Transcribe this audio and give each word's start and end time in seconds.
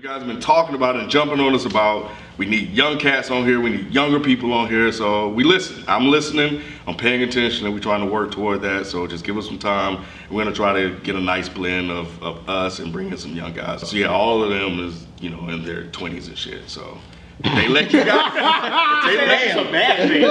You 0.00 0.08
guys 0.08 0.20
have 0.20 0.28
been 0.28 0.40
talking 0.40 0.74
about 0.74 0.96
it 0.96 1.02
and 1.02 1.10
jumping 1.10 1.40
on 1.40 1.54
us 1.54 1.66
about 1.66 2.10
we 2.38 2.46
need 2.46 2.70
young 2.70 2.98
cats 2.98 3.30
on 3.30 3.44
here, 3.44 3.60
we 3.60 3.68
need 3.68 3.92
younger 3.92 4.18
people 4.18 4.50
on 4.54 4.66
here, 4.66 4.90
so 4.92 5.28
we 5.28 5.44
listen. 5.44 5.84
I'm 5.86 6.08
listening, 6.08 6.62
I'm 6.86 6.96
paying 6.96 7.22
attention, 7.22 7.66
and 7.66 7.74
we're 7.74 7.82
trying 7.82 8.00
to 8.00 8.10
work 8.10 8.30
toward 8.30 8.62
that. 8.62 8.86
So 8.86 9.06
just 9.06 9.26
give 9.26 9.36
us 9.36 9.44
some 9.44 9.58
time. 9.58 10.02
We're 10.30 10.42
gonna 10.42 10.56
try 10.56 10.72
to 10.72 10.98
get 11.00 11.16
a 11.16 11.20
nice 11.20 11.50
blend 11.50 11.90
of, 11.90 12.22
of 12.22 12.48
us 12.48 12.78
and 12.78 12.90
bring 12.90 13.10
in 13.10 13.18
some 13.18 13.36
young 13.36 13.52
guys. 13.52 13.86
So 13.90 13.94
yeah, 13.94 14.06
all 14.06 14.42
of 14.42 14.48
them 14.48 14.80
is 14.80 15.06
you 15.20 15.28
know 15.28 15.50
in 15.50 15.66
their 15.66 15.84
20s 15.88 16.28
and 16.28 16.38
shit. 16.38 16.66
So 16.66 16.96
they 17.42 17.68
let 17.68 17.92
you 17.92 18.02
guys. 18.02 18.32
they 19.04 19.16
let 19.18 19.54
a 19.58 19.70
bad 19.70 20.08
thing. 20.08 20.24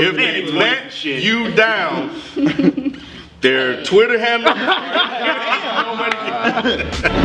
if 0.00 0.16
they 0.16 0.50
let 0.50 1.04
you 1.04 1.50
down, 1.54 2.18
their 3.42 3.84
Twitter 3.84 4.18
handle. 4.18 4.54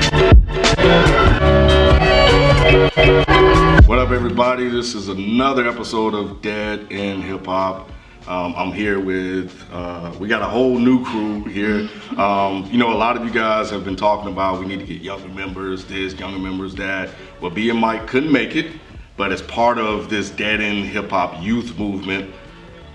everybody? 4.38 4.68
This 4.68 4.96
is 4.96 5.08
another 5.08 5.66
episode 5.66 6.14
of 6.14 6.42
Dead 6.42 6.92
End 6.92 7.24
Hip 7.24 7.46
Hop. 7.46 7.90
Um, 8.28 8.54
I'm 8.58 8.74
here 8.74 9.00
with, 9.00 9.58
uh, 9.72 10.14
we 10.20 10.28
got 10.28 10.42
a 10.42 10.46
whole 10.46 10.78
new 10.78 11.06
crew 11.06 11.46
here. 11.46 11.88
Um, 12.18 12.66
you 12.70 12.78
know, 12.78 12.92
a 12.92 13.00
lot 13.00 13.16
of 13.16 13.24
you 13.24 13.32
guys 13.32 13.70
have 13.70 13.86
been 13.86 13.96
talking 13.96 14.30
about 14.30 14.60
we 14.60 14.66
need 14.66 14.80
to 14.80 14.86
get 14.86 15.02
younger 15.02 15.30
members, 15.30 15.86
this, 15.86 16.16
younger 16.16 16.38
members, 16.38 16.76
that. 16.76 17.12
Well, 17.40 17.50
B 17.50 17.70
and 17.70 17.80
Mike 17.80 18.08
couldn't 18.08 18.30
make 18.30 18.58
it, 18.58 18.74
but 19.16 19.32
as 19.32 19.42
part 19.42 19.78
of 19.78 20.10
this 20.10 20.32
Dead 20.32 20.60
End 20.60 20.86
Hip 20.88 21.12
Hop 21.12 21.42
youth 21.42 21.80
movement, 21.80 22.36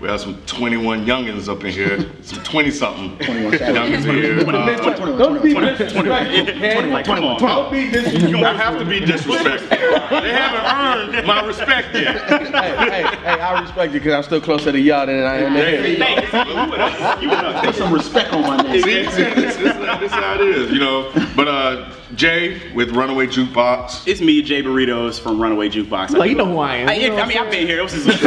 we 0.01 0.07
have 0.07 0.19
some 0.19 0.41
21 0.47 1.05
youngins 1.05 1.47
up 1.47 1.63
in 1.63 1.71
here, 1.71 2.09
some 2.23 2.43
20 2.43 2.71
something 2.71 3.17
21 3.19 3.53
youngins 3.59 4.07
in 4.07 4.15
here. 4.15 4.39
Uh, 4.49 5.17
Don't 5.17 5.43
be 5.43 5.53
disrespectful. 5.53 7.03
Come 7.03 7.23
on. 7.23 7.39
Don't 7.39 7.71
be 7.71 7.91
disrespectful. 7.91 8.45
I 8.45 8.53
have 8.53 8.79
to 8.79 8.85
be 8.85 8.99
disrespectful. 8.99 9.69
They 9.69 10.33
haven't 10.33 11.15
earned 11.15 11.27
my 11.27 11.45
respect 11.45 11.93
yet. 11.93 12.27
hey, 12.27 12.45
hey, 12.89 13.03
hey, 13.03 13.39
I 13.39 13.61
respect 13.61 13.93
you 13.93 13.99
because 13.99 14.13
I'm 14.13 14.23
still 14.23 14.41
closer 14.41 14.71
to 14.71 14.79
y'all 14.79 15.05
than 15.05 15.23
I 15.23 15.37
am 15.37 15.53
to 15.53 15.63
him. 15.63 17.21
You 17.21 17.61
Put 17.61 17.75
some 17.75 17.93
respect 17.93 18.33
on 18.33 18.41
my 18.41 18.57
name. 18.63 18.81
See, 18.81 19.03
see 19.11 19.23
this, 19.23 19.55
this, 19.55 19.57
this 19.57 20.01
is 20.01 20.11
how 20.11 20.33
it 20.33 20.41
is, 20.41 20.71
you 20.71 20.79
know. 20.79 21.11
But 21.35 21.47
uh, 21.47 21.91
Jay 22.15 22.73
with 22.73 22.91
Runaway 22.91 23.27
Jukebox. 23.27 24.07
It's 24.07 24.21
me, 24.21 24.41
Jay 24.41 24.63
Burritos 24.63 25.19
from 25.19 25.39
Runaway 25.41 25.69
Jukebox. 25.69 26.11
Like, 26.11 26.29
you 26.29 26.35
know 26.35 26.45
who 26.45 26.57
I 26.59 26.77
am. 26.77 26.89
I, 26.89 26.95
You 26.95 27.09
know 27.09 27.17
I 27.17 27.25
mean, 27.27 27.37
I've 27.37 27.51
been 27.51 27.67
here. 27.67 27.79
It 27.79 27.83
was 27.83 27.93
just, 27.93 28.23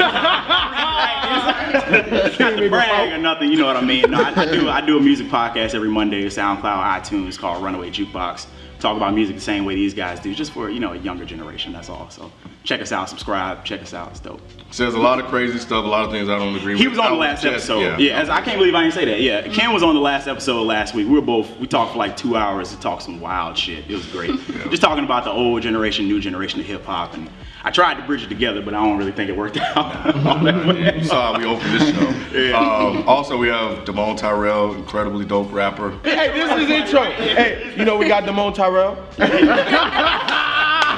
not 1.74 2.56
to 2.58 2.68
brag 2.68 3.12
or 3.12 3.18
nothing, 3.18 3.50
you 3.50 3.56
know 3.58 3.66
what 3.66 3.76
I 3.76 3.82
mean. 3.82 4.10
No, 4.10 4.22
I, 4.22 4.32
I 4.42 4.44
do. 4.46 4.68
I 4.68 4.80
do 4.80 4.96
a 4.98 5.00
music 5.00 5.26
podcast 5.28 5.74
every 5.74 5.88
Monday, 5.90 6.24
SoundCloud, 6.26 6.62
iTunes, 7.00 7.38
called 7.38 7.62
Runaway 7.62 7.90
Jukebox. 7.90 8.46
Talk 8.80 8.96
about 8.98 9.14
music 9.14 9.36
the 9.36 9.40
same 9.40 9.64
way 9.64 9.74
these 9.76 9.94
guys 9.94 10.20
do, 10.20 10.34
just 10.34 10.52
for 10.52 10.68
you 10.68 10.78
know 10.78 10.92
a 10.92 10.96
younger 10.96 11.24
generation. 11.24 11.72
That's 11.72 11.88
all. 11.88 12.10
So 12.10 12.30
check 12.64 12.82
us 12.82 12.92
out, 12.92 13.08
subscribe, 13.08 13.64
check 13.64 13.80
us 13.80 13.94
out. 13.94 14.10
It's 14.10 14.20
dope. 14.20 14.40
Says 14.70 14.94
a 14.94 14.98
lot 14.98 15.18
of 15.18 15.26
crazy 15.26 15.58
stuff, 15.58 15.84
a 15.84 15.88
lot 15.88 16.04
of 16.04 16.10
things 16.10 16.28
I 16.28 16.38
don't 16.38 16.54
agree 16.54 16.74
with. 16.74 16.80
He 16.82 16.88
was 16.88 16.98
on 16.98 17.06
I 17.06 17.10
the 17.10 17.16
last 17.16 17.42
just- 17.42 17.70
episode. 17.70 17.98
Yeah, 18.00 18.20
as 18.20 18.28
I 18.28 18.42
can't 18.42 18.58
believe 18.58 18.74
I 18.74 18.82
didn't 18.82 18.94
say 18.94 19.04
that. 19.06 19.20
Yeah, 19.20 19.48
Ken 19.54 19.72
was 19.72 19.82
on 19.82 19.94
the 19.94 20.00
last 20.00 20.26
episode 20.26 20.62
last 20.64 20.94
week. 20.94 21.06
We 21.08 21.14
were 21.14 21.22
both. 21.22 21.56
We 21.58 21.66
talked 21.66 21.92
for 21.92 21.98
like 21.98 22.16
two 22.16 22.36
hours 22.36 22.70
to 22.74 22.80
talk 22.80 23.00
some 23.00 23.20
wild 23.20 23.56
shit. 23.56 23.90
It 23.90 23.94
was 23.94 24.06
great. 24.06 24.30
Just 24.70 24.82
talking 24.82 25.04
about 25.04 25.24
the 25.24 25.30
old 25.30 25.62
generation, 25.62 26.06
new 26.06 26.20
generation 26.20 26.60
of 26.60 26.66
hip 26.66 26.84
hop, 26.84 27.14
and 27.14 27.30
I 27.66 27.70
tried 27.70 27.94
to 27.94 28.02
bridge 28.02 28.22
it 28.22 28.28
together, 28.28 28.60
but 28.60 28.74
I 28.74 28.84
don't 28.84 28.98
really 28.98 29.12
think 29.12 29.30
it 29.30 29.36
worked 29.36 29.56
out. 29.56 30.14
You 30.94 31.04
saw 31.04 31.32
how 31.32 31.38
we 31.38 31.46
opened 31.46 31.72
this 31.80 31.94
show. 31.94 32.56
Um, 32.56 33.08
also, 33.08 33.38
we 33.38 33.48
have 33.48 33.84
Damone 33.86 34.16
Tyrell, 34.18 34.74
incredibly 34.74 35.24
dope 35.24 35.50
rapper. 35.52 35.90
Hey, 36.04 36.28
this 36.32 36.50
is 36.62 36.68
intro. 36.70 37.04
Hey, 37.04 37.72
you 37.76 37.84
know 37.86 37.96
we 37.96 38.06
got 38.06 38.24
Damone 38.24 38.54
Tyrell. 38.54 38.96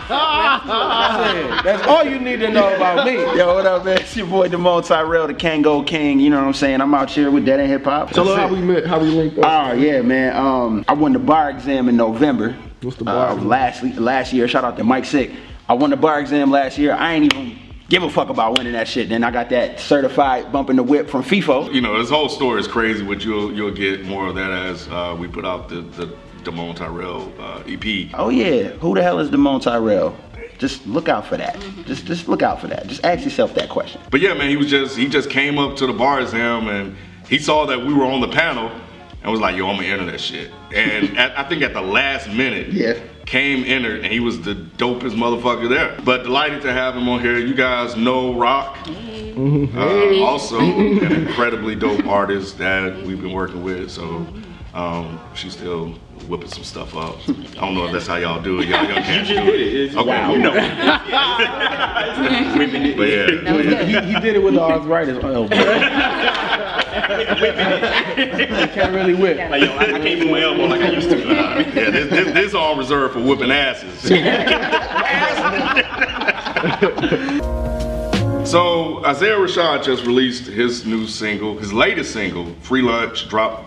That's 0.09 1.87
all 1.87 2.05
you 2.05 2.19
need 2.19 2.39
to 2.41 2.51
know 2.51 2.75
about 2.75 3.07
me. 3.07 3.15
Yo, 3.15 3.55
what 3.55 3.67
up, 3.67 3.85
man? 3.85 3.99
It's 3.99 4.17
your 4.17 4.27
boy 4.27 4.49
Damone 4.49 4.87
Tyrell, 4.87 5.27
the 5.27 5.35
Kango 5.35 5.87
King. 5.87 6.21
You 6.21 6.31
know 6.31 6.39
what 6.41 6.47
I'm 6.47 6.55
saying? 6.55 6.81
I'm 6.81 6.95
out 6.95 7.11
here 7.11 7.31
with 7.31 7.45
Dead 7.45 7.61
End 7.61 7.69
Hip 7.71 7.85
Hop. 7.85 8.11
Tell 8.11 8.27
her 8.27 8.37
how 8.37 8.49
we 8.49 8.61
met, 8.61 8.87
how 8.87 8.99
we 9.01 9.09
linked 9.09 9.39
up. 9.39 9.45
Oh 9.45 9.73
yeah, 9.75 10.03
man. 10.03 10.37
Um, 10.37 10.85
I 10.89 10.93
won 10.95 11.13
the 11.13 11.19
bar 11.19 11.51
exam 11.51 11.89
in 11.89 11.97
November. 11.97 12.57
What's 12.83 12.97
the 12.97 13.05
bar 13.05 13.29
Uh, 13.31 13.35
exam? 13.35 13.49
last 13.49 13.83
last 13.99 14.33
year. 14.33 14.47
Shout 14.49 14.65
out 14.65 14.77
to 14.77 14.85
Mike 14.85 15.05
Sick. 15.05 15.31
I 15.69 15.75
won 15.75 15.91
the 15.91 15.97
bar 15.97 16.21
exam 16.21 16.51
last 16.51 16.79
year. 16.79 16.93
I 16.93 17.15
ain't 17.15 17.33
even 17.33 17.59
give 17.89 18.03
a 18.03 18.11
fuck 18.11 18.29
about 18.29 18.57
winning 18.59 18.73
that 18.75 18.87
shit. 18.89 19.09
Then 19.09 19.25
I 19.25 19.31
got 19.31 19.49
that 19.51 19.81
certified 19.81 20.53
bumping 20.53 20.77
the 20.77 20.83
whip 20.83 21.09
from 21.09 21.23
FIFO. 21.23 21.73
You 21.73 21.81
know, 21.81 21.99
this 21.99 22.11
whole 22.11 22.29
story 22.29 22.61
is 22.61 22.69
crazy, 22.69 23.05
but 23.05 23.25
you'll 23.25 23.53
you'll 23.53 23.73
get 23.73 24.05
more 24.05 24.29
of 24.29 24.35
that 24.37 24.51
as 24.51 24.87
uh, 24.89 25.17
we 25.19 25.27
put 25.29 25.45
out 25.45 25.69
the, 25.69 25.81
the 25.83 26.17
Damone 26.45 26.77
Tyrell 26.77 27.33
uh, 27.41 27.63
EP. 27.67 28.11
Oh 28.15 28.29
yeah, 28.29 28.69
who 28.79 28.95
the 28.95 29.03
hell 29.03 29.19
is 29.19 29.31
Damone 29.31 29.63
Tyrell? 29.63 30.17
Just 30.59 30.87
look 30.87 31.09
out 31.09 31.27
for 31.27 31.37
that. 31.37 31.59
Just 31.85 32.07
just 32.07 32.29
look 32.29 32.43
out 32.43 32.61
for 32.61 32.69
that. 32.69 32.87
Just 32.87 33.05
ask 33.05 33.25
yourself 33.25 33.55
that 33.55 33.69
question. 33.69 34.01
But 34.11 34.21
yeah, 34.21 34.33
man, 34.35 34.49
he 34.49 34.57
was 34.57 34.69
just 34.71 34.97
he 34.97 35.09
just 35.09 35.29
came 35.29 35.59
up 35.59 35.77
to 35.77 35.87
the 35.87 35.93
bar 35.93 36.21
exam 36.21 36.69
and 36.69 36.97
he 37.29 37.39
saw 37.39 37.67
that 37.67 37.85
we 37.85 37.93
were 37.93 38.05
on 38.05 38.21
the 38.21 38.29
panel 38.29 38.71
and 39.23 39.31
was 39.31 39.41
like, 39.41 39.57
"Yo, 39.57 39.67
I'm 39.69 39.77
gonna 39.77 39.89
enter 39.89 40.07
that 40.07 40.21
shit." 40.21 40.51
And 40.73 41.19
at, 41.19 41.37
I 41.39 41.47
think 41.49 41.63
at 41.63 41.75
the 41.75 41.83
last 41.83 42.29
minute, 42.31 42.69
Yeah. 42.69 42.95
Came 43.27 43.65
entered 43.65 44.05
and 44.05 44.13
he 44.13 44.21
was 44.21 44.41
the 44.41 44.55
dopest 44.55 45.15
motherfucker 45.15 45.69
there. 45.69 45.99
But 46.05 46.23
delighted 46.23 46.63
to 46.63 46.73
have 46.73 46.97
him 46.97 47.09
on 47.09 47.21
here. 47.21 47.39
You 47.39 47.55
guys 47.55 47.97
know 47.97 48.35
Rock, 48.35 48.79
uh, 48.87 50.23
also 50.23 50.61
an 50.61 51.13
incredibly 51.13 51.75
dope 51.75 52.07
artist 52.07 52.59
that 52.59 52.97
we've 53.03 53.21
been 53.21 53.33
working 53.33 53.63
with. 53.63 53.91
So 53.91 54.27
um, 54.73 55.21
she's 55.35 55.53
still 55.53 55.89
whipping 56.29 56.49
some 56.49 56.65
stuff 56.65 56.95
up. 56.97 57.17
I 57.29 57.33
don't 57.61 57.75
know 57.75 57.87
if 57.87 57.93
that's 57.93 58.07
how 58.07 58.17
y'all 58.17 58.41
do 58.41 58.61
it. 58.61 58.69
Y'all, 58.69 58.85
y'all 58.85 59.03
can't 59.03 59.27
do 59.27 59.35
it. 59.35 59.97
Okay, 59.97 60.33
You 60.33 60.39
know. 60.39 60.53
But 62.97 63.09
yeah, 63.09 63.85
He, 63.85 64.13
he 64.15 64.21
did 64.21 64.37
it 64.37 64.43
with 64.43 64.55
the 64.55 64.63
arthritis 64.63 65.23
elbow. 65.23 65.49
he 66.97 68.67
can't 68.69 68.95
really 68.95 69.15
whip. 69.15 69.39
Like, 69.51 69.63
yo, 69.63 69.77
I, 69.77 69.95
I 69.95 69.99
can't 69.99 70.21
move 70.21 70.31
my 70.31 70.43
elbow 70.43 70.67
like 70.67 70.81
I 70.81 70.91
used 70.91 71.11
to. 71.11 71.19
yeah, 71.19 71.91
this, 71.91 72.11
this, 72.11 72.33
this 72.33 72.55
all 72.55 72.77
reserved 72.77 73.15
for 73.15 73.21
whipping 73.21 73.51
asses. 73.51 74.01
so 78.49 79.05
Isaiah 79.05 79.37
Rashad 79.37 79.85
just 79.85 80.07
released 80.07 80.47
his 80.47 80.87
new 80.87 81.07
single, 81.07 81.59
his 81.59 81.73
latest 81.73 82.13
single, 82.13 82.55
"Free 82.63 82.83
Lunch," 82.83 83.29
dropped. 83.29 83.65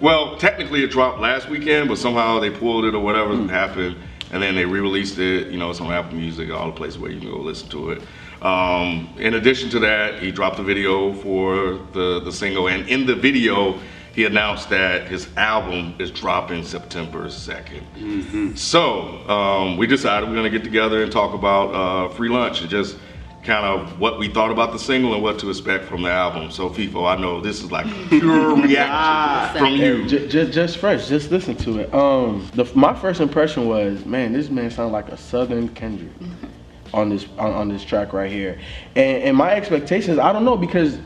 Well, 0.00 0.38
technically 0.38 0.82
it 0.82 0.90
dropped 0.90 1.20
last 1.20 1.50
weekend, 1.50 1.90
but 1.90 1.98
somehow 1.98 2.40
they 2.40 2.50
pulled 2.50 2.86
it 2.86 2.94
or 2.94 3.00
whatever 3.00 3.36
hmm. 3.36 3.48
happened, 3.48 3.96
and 4.32 4.42
then 4.42 4.54
they 4.54 4.64
re-released 4.64 5.18
it. 5.18 5.48
You 5.48 5.58
know, 5.58 5.70
it's 5.70 5.80
on 5.80 5.92
Apple 5.92 6.16
Music, 6.16 6.50
all 6.50 6.66
the 6.66 6.72
places 6.72 6.98
where 6.98 7.10
you 7.10 7.20
can 7.20 7.30
go 7.30 7.38
listen 7.38 7.68
to 7.70 7.90
it. 7.90 8.02
Um, 8.42 9.14
in 9.18 9.34
addition 9.34 9.68
to 9.70 9.78
that, 9.80 10.22
he 10.22 10.30
dropped 10.30 10.58
a 10.58 10.62
video 10.62 11.12
for 11.14 11.78
the 11.92 12.20
the 12.20 12.32
single, 12.32 12.68
and 12.68 12.88
in 12.88 13.06
the 13.06 13.14
video, 13.14 13.78
he 14.14 14.24
announced 14.24 14.70
that 14.70 15.08
his 15.08 15.28
album 15.36 15.94
is 15.98 16.10
dropping 16.10 16.64
September 16.64 17.26
2nd. 17.26 18.58
So 18.58 19.28
um, 19.28 19.76
we 19.76 19.86
decided 19.86 20.28
we're 20.28 20.34
gonna 20.34 20.50
get 20.50 20.64
together 20.64 21.02
and 21.02 21.12
talk 21.12 21.34
about 21.34 21.74
uh, 21.74 22.08
free 22.14 22.28
lunch 22.28 22.60
and 22.60 22.70
just 22.70 22.96
kind 23.42 23.64
of 23.64 23.98
what 23.98 24.18
we 24.18 24.28
thought 24.28 24.50
about 24.50 24.72
the 24.72 24.78
single 24.78 25.14
and 25.14 25.22
what 25.22 25.38
to 25.38 25.48
expect 25.48 25.84
from 25.84 26.02
the 26.02 26.10
album. 26.10 26.50
So 26.50 26.68
FIFO, 26.68 27.06
I 27.06 27.20
know 27.20 27.40
this 27.40 27.62
is 27.62 27.70
like 27.72 27.86
pure 28.08 28.56
reaction 28.56 29.58
from 29.58 29.74
you. 29.76 30.06
Just, 30.06 30.28
just, 30.28 30.52
just 30.52 30.76
fresh. 30.78 31.08
Just 31.08 31.30
listen 31.30 31.56
to 31.56 31.80
it. 31.80 31.94
Um, 31.94 32.48
the, 32.54 32.70
my 32.74 32.94
first 32.94 33.20
impression 33.20 33.66
was, 33.66 34.04
man, 34.04 34.32
this 34.32 34.50
man 34.50 34.70
sounds 34.70 34.92
like 34.92 35.08
a 35.08 35.16
Southern 35.16 35.68
Kendrick 35.70 36.12
on 36.92 37.08
this 37.08 37.26
on, 37.38 37.52
on 37.52 37.68
this 37.68 37.84
track 37.84 38.12
right 38.12 38.30
here. 38.30 38.58
And, 38.96 39.22
and 39.22 39.36
my 39.36 39.52
expectations, 39.52 40.18
I 40.18 40.32
don't 40.32 40.44
know 40.44 40.56
because 40.56 40.98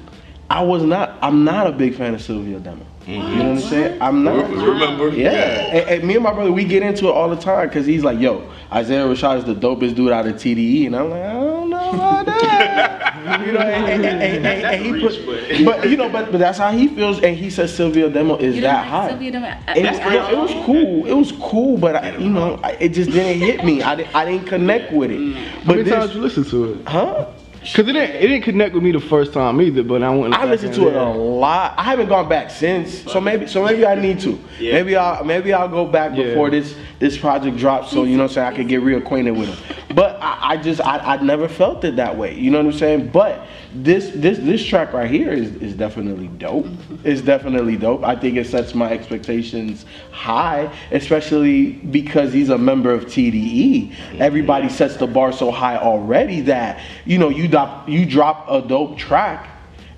I 0.50 0.62
was 0.62 0.82
not. 0.82 1.18
I'm 1.22 1.44
not 1.44 1.66
a 1.66 1.72
big 1.72 1.94
fan 1.94 2.14
of 2.14 2.20
Cilvia 2.20 2.62
Demo. 2.62 2.86
You 3.06 3.18
know 3.18 3.24
what 3.24 3.34
I'm 3.34 3.56
mm-hmm. 3.56 3.68
saying? 3.68 4.02
I'm 4.02 4.24
not. 4.24 4.50
Remember? 4.50 5.08
Yeah, 5.08 5.30
And, 5.30 5.88
and 5.90 6.04
me 6.04 6.14
and 6.14 6.22
my 6.22 6.32
brother, 6.32 6.52
we 6.52 6.64
get 6.64 6.82
into 6.82 7.08
it 7.08 7.10
all 7.10 7.28
the 7.28 7.40
time 7.40 7.68
because 7.68 7.86
he's 7.86 8.04
like, 8.04 8.18
"Yo, 8.18 8.50
Isaiah 8.72 9.04
Rashad 9.04 9.38
is 9.38 9.44
the 9.44 9.54
dopest 9.54 9.94
dude 9.94 10.12
out 10.12 10.26
of 10.26 10.34
TDE," 10.34 10.86
and 10.86 10.96
I'm 10.96 11.10
like, 11.10 11.22
"I 11.22 11.63
don't 11.96 12.14
know 12.14 12.20
about 12.20 12.40
that." 12.40 13.46
you 13.46 13.52
know, 13.52 13.60
and, 13.60 14.04
and, 14.04 14.04
and, 14.22 14.46
and, 14.46 14.64
and 14.66 14.84
he 14.84 15.00
put, 15.00 15.64
but 15.64 15.88
you 15.88 15.96
know, 15.96 16.08
but 16.08 16.30
but 16.30 16.38
that's 16.38 16.58
how 16.58 16.70
he 16.72 16.88
feels, 16.88 17.20
and 17.22 17.36
he 17.36 17.48
says 17.50 17.72
Cilvia 17.76 18.12
Demo 18.12 18.36
is 18.36 18.56
You 18.56 18.60
that 18.62 18.84
didn't 18.84 18.92
like. 18.92 19.10
Cilvia 19.12 19.32
Demo? 19.32 19.46
It, 19.76 19.84
was- 19.90 20.30
it 20.32 20.38
was 20.56 20.66
cool. 20.66 21.06
It 21.06 21.12
was 21.14 21.32
cool, 21.32 21.78
but 21.78 21.96
I, 21.96 22.16
you 22.16 22.28
know, 22.30 22.60
I, 22.62 22.72
it 22.72 22.90
just 22.90 23.10
didn't 23.10 23.40
hit 23.40 23.64
me. 23.64 23.82
I, 23.82 23.94
didn't- 23.96 24.14
I 24.14 24.24
didn't 24.24 24.46
connect 24.46 24.92
with 24.92 25.10
it. 25.10 25.34
How 25.36 25.64
But 25.66 25.76
many 25.78 25.90
times 25.90 26.06
this, 26.08 26.14
you 26.16 26.20
listen 26.22 26.44
to 26.44 26.72
it? 26.74 26.86
huh? 26.88 27.26
Cause 27.74 27.78
it 27.78 27.92
didn't, 27.94 28.10
it 28.16 28.20
didn't 28.20 28.42
connect 28.42 28.74
with 28.74 28.82
me 28.82 28.92
the 28.92 29.00
first 29.00 29.32
time 29.32 29.58
either, 29.62 29.82
but 29.82 30.02
I 30.02 30.10
went. 30.14 30.34
I 30.34 30.44
listened 30.44 30.74
in 30.74 30.80
to 30.82 30.88
it 30.88 30.96
a 30.96 31.04
lot. 31.08 31.72
I 31.78 31.82
haven't 31.84 32.10
gone 32.10 32.28
back 32.28 32.50
since, 32.50 33.10
so 33.10 33.22
maybe 33.22 33.46
so 33.46 33.64
maybe 33.64 33.86
I 33.86 33.94
need 33.94 34.20
to. 34.20 34.38
Yeah. 34.60 34.74
Maybe 34.74 34.96
I'll 34.96 35.24
maybe 35.24 35.50
I'll 35.54 35.66
go 35.70 35.86
back 35.86 36.14
Yeah. 36.14 36.24
before 36.24 36.50
this 36.50 36.76
this 36.98 37.16
project 37.16 37.56
drops, 37.56 37.90
so 37.90 38.04
you 38.04 38.18
know, 38.18 38.26
so 38.26 38.42
I 38.42 38.52
can 38.52 38.66
get 38.66 38.82
reacquainted 38.82 39.34
with 39.38 39.48
him. 39.48 39.76
But 39.96 40.03
I, 40.24 40.52
I 40.52 40.56
just 40.56 40.80
I, 40.80 40.98
I 40.98 41.22
never 41.22 41.48
felt 41.48 41.84
it 41.84 41.96
that 41.96 42.16
way. 42.16 42.34
You 42.34 42.50
know 42.50 42.58
what 42.58 42.72
I'm 42.72 42.78
saying? 42.78 43.08
But 43.08 43.46
this 43.74 44.10
this 44.14 44.38
this 44.38 44.64
track 44.64 44.92
right 44.92 45.10
here 45.10 45.32
is, 45.32 45.54
is 45.56 45.74
definitely 45.74 46.28
dope. 46.28 46.66
It's 47.04 47.20
definitely 47.20 47.76
dope. 47.76 48.02
I 48.02 48.16
think 48.16 48.36
it 48.36 48.46
sets 48.46 48.74
my 48.74 48.90
expectations 48.90 49.84
high, 50.12 50.72
especially 50.92 51.72
because 51.72 52.32
he's 52.32 52.48
a 52.48 52.58
member 52.58 52.90
of 52.92 53.04
TDE. 53.04 53.94
Everybody 54.18 54.68
sets 54.70 54.96
the 54.96 55.06
bar 55.06 55.32
so 55.32 55.50
high 55.50 55.76
already 55.76 56.40
that 56.42 56.80
you 57.04 57.18
know 57.18 57.28
you 57.28 57.46
drop 57.46 57.88
you 57.88 58.06
drop 58.06 58.46
a 58.48 58.62
dope 58.62 58.96
track 58.96 59.50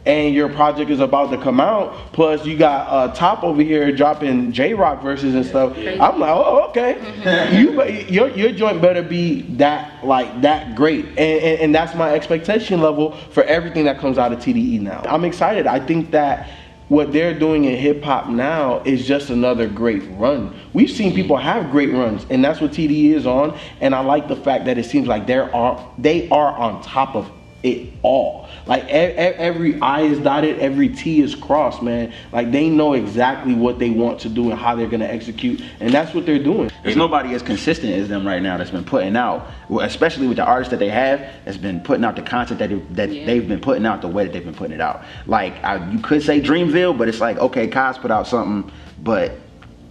and 0.06 0.34
your 0.34 0.48
project 0.48 0.90
is 0.90 1.00
about 1.00 1.30
to 1.30 1.36
come 1.36 1.60
out. 1.60 2.12
Plus, 2.12 2.46
you 2.46 2.56
got 2.56 2.86
uh, 2.88 3.12
Top 3.12 3.42
over 3.42 3.60
here 3.60 3.90
dropping 3.92 4.52
J 4.52 4.72
Rock 4.72 5.02
verses 5.02 5.34
and 5.34 5.44
stuff. 5.44 5.76
I'm 5.76 6.20
like, 6.20 6.30
oh, 6.30 6.68
okay. 6.70 7.50
you, 7.60 7.82
your 8.08 8.28
your 8.30 8.52
joint 8.52 8.80
better 8.80 9.02
be 9.02 9.42
that 9.56 10.04
like 10.04 10.42
that 10.42 10.76
great, 10.76 11.06
and, 11.06 11.18
and 11.18 11.60
and 11.60 11.74
that's 11.74 11.94
my 11.94 12.12
expectation 12.14 12.80
level 12.80 13.12
for 13.30 13.42
everything 13.44 13.84
that 13.84 13.98
comes 13.98 14.16
out 14.16 14.32
of 14.32 14.38
TDE 14.38 14.80
now. 14.80 15.02
I'm 15.06 15.24
excited. 15.24 15.66
I 15.66 15.80
think 15.84 16.12
that. 16.12 16.48
What 16.88 17.12
they're 17.12 17.36
doing 17.36 17.64
in 17.64 17.74
hip 17.74 18.04
hop 18.04 18.28
now 18.28 18.80
is 18.84 19.08
just 19.08 19.30
another 19.30 19.68
great 19.68 20.04
run. 20.10 20.54
We've 20.72 20.88
seen 20.88 21.16
people 21.16 21.36
have 21.36 21.72
great 21.72 21.92
runs, 21.92 22.24
and 22.30 22.44
that's 22.44 22.60
what 22.60 22.70
TDE 22.70 23.12
is 23.12 23.26
on. 23.26 23.58
And 23.80 23.92
I 23.92 23.98
like 24.02 24.28
the 24.28 24.36
fact 24.36 24.66
that 24.66 24.78
it 24.78 24.84
seems 24.84 25.08
like 25.08 25.26
they're 25.26 25.52
on, 25.52 25.92
they 25.98 26.28
are 26.28 26.56
on 26.56 26.80
top 26.82 27.16
of 27.16 27.28
it 27.62 27.88
all. 28.02 28.48
Like 28.66 28.84
every 28.88 29.80
I 29.80 30.02
is 30.02 30.18
dotted, 30.18 30.58
every 30.58 30.88
T 30.88 31.20
is 31.20 31.34
crossed, 31.34 31.82
man. 31.82 32.12
Like 32.32 32.50
they 32.50 32.68
know 32.68 32.94
exactly 32.94 33.54
what 33.54 33.78
they 33.78 33.90
want 33.90 34.20
to 34.20 34.28
do 34.28 34.50
and 34.50 34.58
how 34.58 34.74
they're 34.74 34.88
gonna 34.88 35.04
execute, 35.06 35.62
and 35.80 35.92
that's 35.92 36.14
what 36.14 36.26
they're 36.26 36.42
doing. 36.42 36.70
There's 36.82 36.96
nobody 36.96 37.34
as 37.34 37.42
consistent 37.42 37.92
as 37.92 38.08
them 38.08 38.26
right 38.26 38.42
now 38.42 38.56
that's 38.56 38.70
been 38.70 38.84
putting 38.84 39.16
out, 39.16 39.48
especially 39.80 40.26
with 40.26 40.36
the 40.36 40.44
artists 40.44 40.70
that 40.70 40.78
they 40.78 40.88
have, 40.88 41.20
that's 41.44 41.56
been 41.56 41.80
putting 41.80 42.04
out 42.04 42.16
the 42.16 42.22
content 42.22 42.58
that, 42.58 42.70
they, 42.70 42.76
that 42.94 43.10
Yeah. 43.10 43.26
they've 43.26 43.46
been 43.46 43.60
putting 43.60 43.86
out 43.86 44.00
the 44.02 44.08
way 44.08 44.24
that 44.24 44.32
they've 44.32 44.44
been 44.44 44.54
putting 44.54 44.74
it 44.74 44.80
out. 44.80 45.04
Like, 45.26 45.62
I, 45.64 45.90
you 45.90 45.98
could 46.00 46.22
say 46.22 46.40
Dreamville, 46.40 46.96
but 46.96 47.08
it's 47.08 47.20
like, 47.20 47.38
okay, 47.38 47.68
Cozz 47.68 47.98
put 47.98 48.10
out 48.10 48.26
something, 48.26 48.70
but 49.02 49.32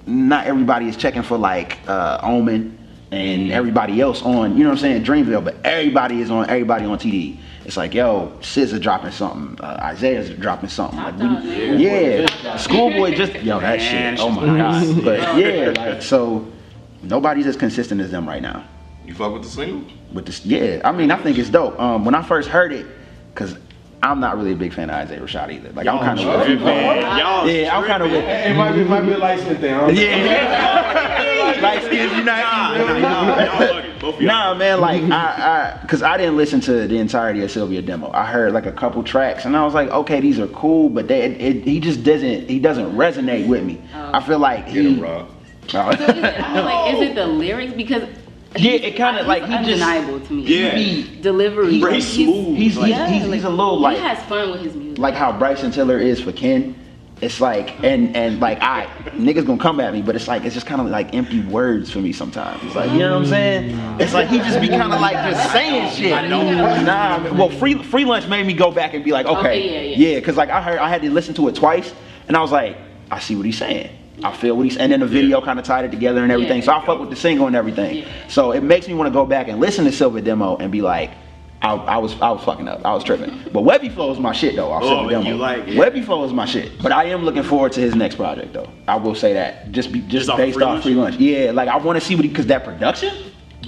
not 0.06 0.45
everybody 0.47 0.88
is 0.88 0.95
checking 0.97 1.23
for 1.23 1.38
like 1.38 1.79
uh, 1.88 2.19
Omen 2.21 2.77
and 3.11 3.51
everybody 3.51 4.01
else 4.01 4.21
on, 4.23 4.57
you 4.57 4.63
know 4.63 4.69
what 4.71 4.77
I'm 4.77 4.81
saying, 4.81 5.03
Dreamville, 5.03 5.43
but 5.43 5.57
everybody 5.63 6.21
is 6.21 6.31
on, 6.31 6.49
everybody 6.49 6.85
on 6.85 6.97
TD. 6.97 7.37
It's 7.65 7.77
like, 7.77 7.93
yo, 7.93 8.31
SZA 8.41 8.79
dropping 8.81 9.11
something, 9.11 9.63
uh, 9.63 9.79
Isaiah's 9.81 10.29
dropping 10.31 10.69
something. 10.69 10.99
Like, 10.99 11.15
we- 11.17 11.27
Dog, 11.27 11.79
yeah, 11.79 12.57
Schoolboy 12.57 13.15
just, 13.15 13.33
yo, 13.43 13.59
that 13.59 13.81
shit, 13.81 14.19
oh 14.19 14.29
my 14.29 14.45
god. 14.57 15.03
But 15.03 15.19
yeah, 15.37 15.73
like, 15.75 16.01
so 16.01 16.47
nobody's 17.01 17.47
as 17.47 17.55
consistent 17.55 18.01
as 18.01 18.11
them 18.11 18.27
right 18.27 18.41
now 18.41 18.63
You 19.05 19.13
fuck 19.13 19.33
with 19.33 19.43
the 19.43 19.49
single? 19.49 19.83
with 20.13 20.25
this. 20.27 20.45
Yeah, 20.45 20.81
I 20.85 20.91
mean, 20.91 21.11
I 21.11 21.17
think 21.17 21.37
it's 21.37 21.49
dope. 21.49 21.79
Um, 21.79 22.05
when 22.05 22.15
I 22.15 22.21
first 22.23 22.47
heard 22.49 22.71
it, 22.71 22.85
cause 23.33 23.57
I'm 24.03 24.19
not 24.19 24.37
really 24.37 24.53
a 24.53 24.55
big 24.55 24.71
fan 24.71 24.89
of 24.91 24.95
Isaiah 24.97 25.19
Rashad 25.19 25.51
either. 25.51 25.71
Like 25.71 25.87
I'm 25.87 25.97
kind 25.99 26.19
of 26.19 26.25
with, 26.47 26.61
Y'all 26.61 27.49
yeah, 27.49 27.75
I'm 27.75 27.83
kind 27.85 28.03
of 28.03 28.11
with, 28.11 28.23
It 28.23 28.55
might 28.55 28.73
be, 28.73 28.81
it 28.81 28.87
might 28.89 29.01
be 29.01 29.13
a 29.13 29.17
license 29.17 29.59
thing. 29.59 29.73
huh? 29.73 29.87
yeah, 29.87 30.64
like 31.61 31.81
skins 31.83 32.11
Nah, 32.11 32.17
unite. 32.19 33.01
nah, 33.01 33.23
nah, 33.25 33.43
y'all 33.43 33.67
bugging. 33.81 33.99
Both 33.99 34.15
of 34.15 34.21
y'all. 34.21 34.27
Nah, 34.27 34.53
man, 34.55 34.79
like 34.81 35.01
I, 35.03 35.79
I, 35.83 35.87
cause 35.87 36.01
I 36.03 36.17
didn't 36.17 36.37
listen 36.37 36.59
to 36.61 36.87
the 36.87 36.97
entirety 36.97 37.41
of 37.43 37.49
Cilvia 37.51 37.85
demo. 37.85 38.11
I 38.11 38.25
heard 38.25 38.53
like 38.53 38.65
a 38.65 38.71
couple 38.71 39.03
tracks, 39.03 39.45
and 39.45 39.55
I 39.55 39.63
was 39.65 39.73
like, 39.73 39.89
okay, 39.89 40.19
these 40.19 40.39
are 40.39 40.47
cool, 40.47 40.89
but 40.89 41.07
they, 41.07 41.21
it, 41.23 41.41
it, 41.41 41.63
he 41.63 41.79
just 41.79 42.03
doesn't, 42.03 42.49
he 42.49 42.59
doesn't 42.59 42.91
resonate 42.95 43.47
with 43.47 43.63
me. 43.63 43.81
Oh. 43.93 44.11
I 44.13 44.21
feel 44.21 44.39
like 44.39 44.65
Get 44.67 44.75
he, 44.75 44.95
him, 44.95 45.03
oh. 45.05 45.27
So 45.67 45.89
is 45.89 45.99
it, 45.99 46.09
I 46.09 46.53
mean, 46.55 46.65
like, 46.65 46.93
is 46.95 47.01
it 47.09 47.15
the 47.15 47.25
lyrics? 47.25 47.73
Because 47.73 48.03
Yeah, 48.55 48.71
it 48.73 48.95
kinda, 48.95 49.19
he's 49.19 49.27
like, 49.27 49.43
he 49.43 49.49
just- 49.49 49.81
undeniable 49.81 50.19
to 50.19 50.33
me. 50.33 50.43
Yeah. 50.43 50.75
He- 50.77 51.21
delivery. 51.21 51.79
Bro, 51.79 51.93
he's 51.93 52.07
smooth. 52.07 52.55
he's, 52.57 52.75
he's, 52.75 52.87
yeah, 52.87 53.07
he's, 53.07 53.23
he's 53.33 53.43
a 53.45 53.49
little 53.49 53.79
like, 53.79 53.97
he 53.97 54.03
has 54.03 54.21
fun 54.29 54.51
with 54.51 54.61
his 54.61 54.75
music. 54.75 54.99
like 54.99 55.15
how 55.15 55.31
Bryson 55.37 55.71
Tiller 55.71 55.97
is 55.97 56.21
for 56.21 56.31
Ken. 56.31 56.75
It's 57.21 57.39
like 57.39 57.81
and 57.81 58.13
and 58.15 58.41
like 58.41 58.62
I 58.62 58.88
niggas 59.12 59.45
gonna 59.45 59.62
come 59.62 59.79
at 59.79 59.94
me, 59.94 60.01
but 60.01 60.15
it's 60.17 60.27
like 60.27 60.44
it's 60.44 60.53
just 60.53 60.65
kind 60.67 60.81
of 60.81 60.88
like 60.88 61.15
empty 61.15 61.41
words 61.45 61.89
for 61.89 62.00
me 62.00 62.12
sometimes. 62.12 62.62
It's 62.63 62.75
like 62.75 62.91
you 62.91 63.00
know 63.00 63.12
what 63.13 63.23
I'm 63.23 63.25
saying? 63.27 64.01
It's 64.01 64.13
like 64.13 64.27
he 64.27 64.39
just 64.39 64.59
be 64.59 64.67
kind 64.67 64.91
of 64.94 65.00
like 65.00 65.13
just 65.13 65.51
saying 65.53 65.95
shit. 65.95 66.12
I 66.12 66.27
don't. 66.27 66.45
Nah, 66.85 67.19
man. 67.19 67.38
well, 67.38 67.50
free 67.50 67.81
free 67.83 68.03
lunch 68.03 68.27
made 68.27 68.45
me 68.45 68.53
go 68.53 68.69
back 68.69 68.94
and 68.94 69.03
be 69.03 69.12
like, 69.13 69.25
okay, 69.27 69.39
Okay, 69.39 69.65
yeah, 69.65 69.95
yeah. 69.95 70.09
yeah, 70.09 70.19
because 70.19 70.35
like 70.35 70.50
I 70.50 70.62
heard 70.62 70.77
I 70.77 70.89
had 70.89 71.01
to 71.03 71.09
listen 71.09 71.33
to 71.35 71.47
it 71.47 71.56
twice, 71.56 71.94
and 72.27 72.35
I 72.35 72.41
was 72.41 72.51
like, 72.51 72.77
I 73.09 73.19
see 73.19 73.35
what 73.38 73.45
he's 73.45 73.57
saying. 73.57 73.89
I 74.23 74.35
feel 74.35 74.56
what 74.57 74.63
he's 74.63 74.75
and 74.77 74.91
then 74.91 75.00
the 75.00 75.07
video 75.07 75.39
kind 75.41 75.57
of 75.57 75.63
tied 75.65 75.85
it 75.85 75.91
together 75.91 76.21
and 76.21 76.31
everything. 76.33 76.59
Yeah. 76.59 76.65
So 76.65 76.73
I 76.73 76.85
fuck 76.85 77.00
with 77.00 77.09
the 77.09 77.15
single 77.15 77.47
and 77.47 77.56
everything. 77.56 77.97
Yeah. 78.00 78.27
So 78.27 78.51
it 78.51 78.62
makes 78.63 78.88
me 78.88 78.94
want 78.94 79.07
to 79.07 79.13
go 79.13 79.25
back 79.25 79.47
and 79.47 79.59
listen 79.62 79.85
to 79.85 79.91
Silver 79.91 80.19
Demo 80.21 80.57
and 80.57 80.71
be 80.71 80.81
like, 80.81 81.12
I, 81.61 81.73
I 81.73 81.97
was 81.97 82.19
I 82.21 82.29
was 82.31 82.43
fucking 82.43 82.67
up. 82.67 82.85
I 82.85 82.93
was 82.93 83.03
tripping. 83.03 83.31
But 83.51 83.63
Webbie 83.63 83.91
Flow 83.93 84.11
is 84.11 84.19
my 84.19 84.33
shit 84.33 84.55
though. 84.55 84.71
Off 84.71 84.83
Oh, 84.83 85.09
Demo. 85.09 85.27
you 85.27 85.35
like 85.35 85.67
it. 85.67 85.75
Webbie 85.77 86.05
Flow 86.05 86.23
is 86.23 86.31
my 86.33 86.45
shit. 86.45 86.71
But 86.81 86.91
I 86.91 87.05
am 87.05 87.23
looking 87.25 87.43
forward 87.43 87.71
to 87.73 87.81
his 87.81 87.95
next 87.95 88.15
project 88.15 88.53
though. 88.53 88.69
I 88.87 88.95
will 88.97 89.15
say 89.15 89.33
that. 89.33 89.71
Just 89.71 89.91
be 89.91 89.99
just, 90.01 90.11
Just 90.11 90.29
off 90.29 90.37
based 90.37 90.55
Free 90.55 90.63
off 90.63 90.69
Lunch? 90.73 90.83
free 90.83 90.93
lunch. 90.95 91.15
Yeah, 91.17 91.51
like 91.51 91.67
I 91.69 91.77
want 91.77 91.99
to 91.99 92.05
see 92.05 92.15
what 92.15 92.23
he 92.25 92.29
because 92.29 92.45
that 92.47 92.63
production 92.63 93.15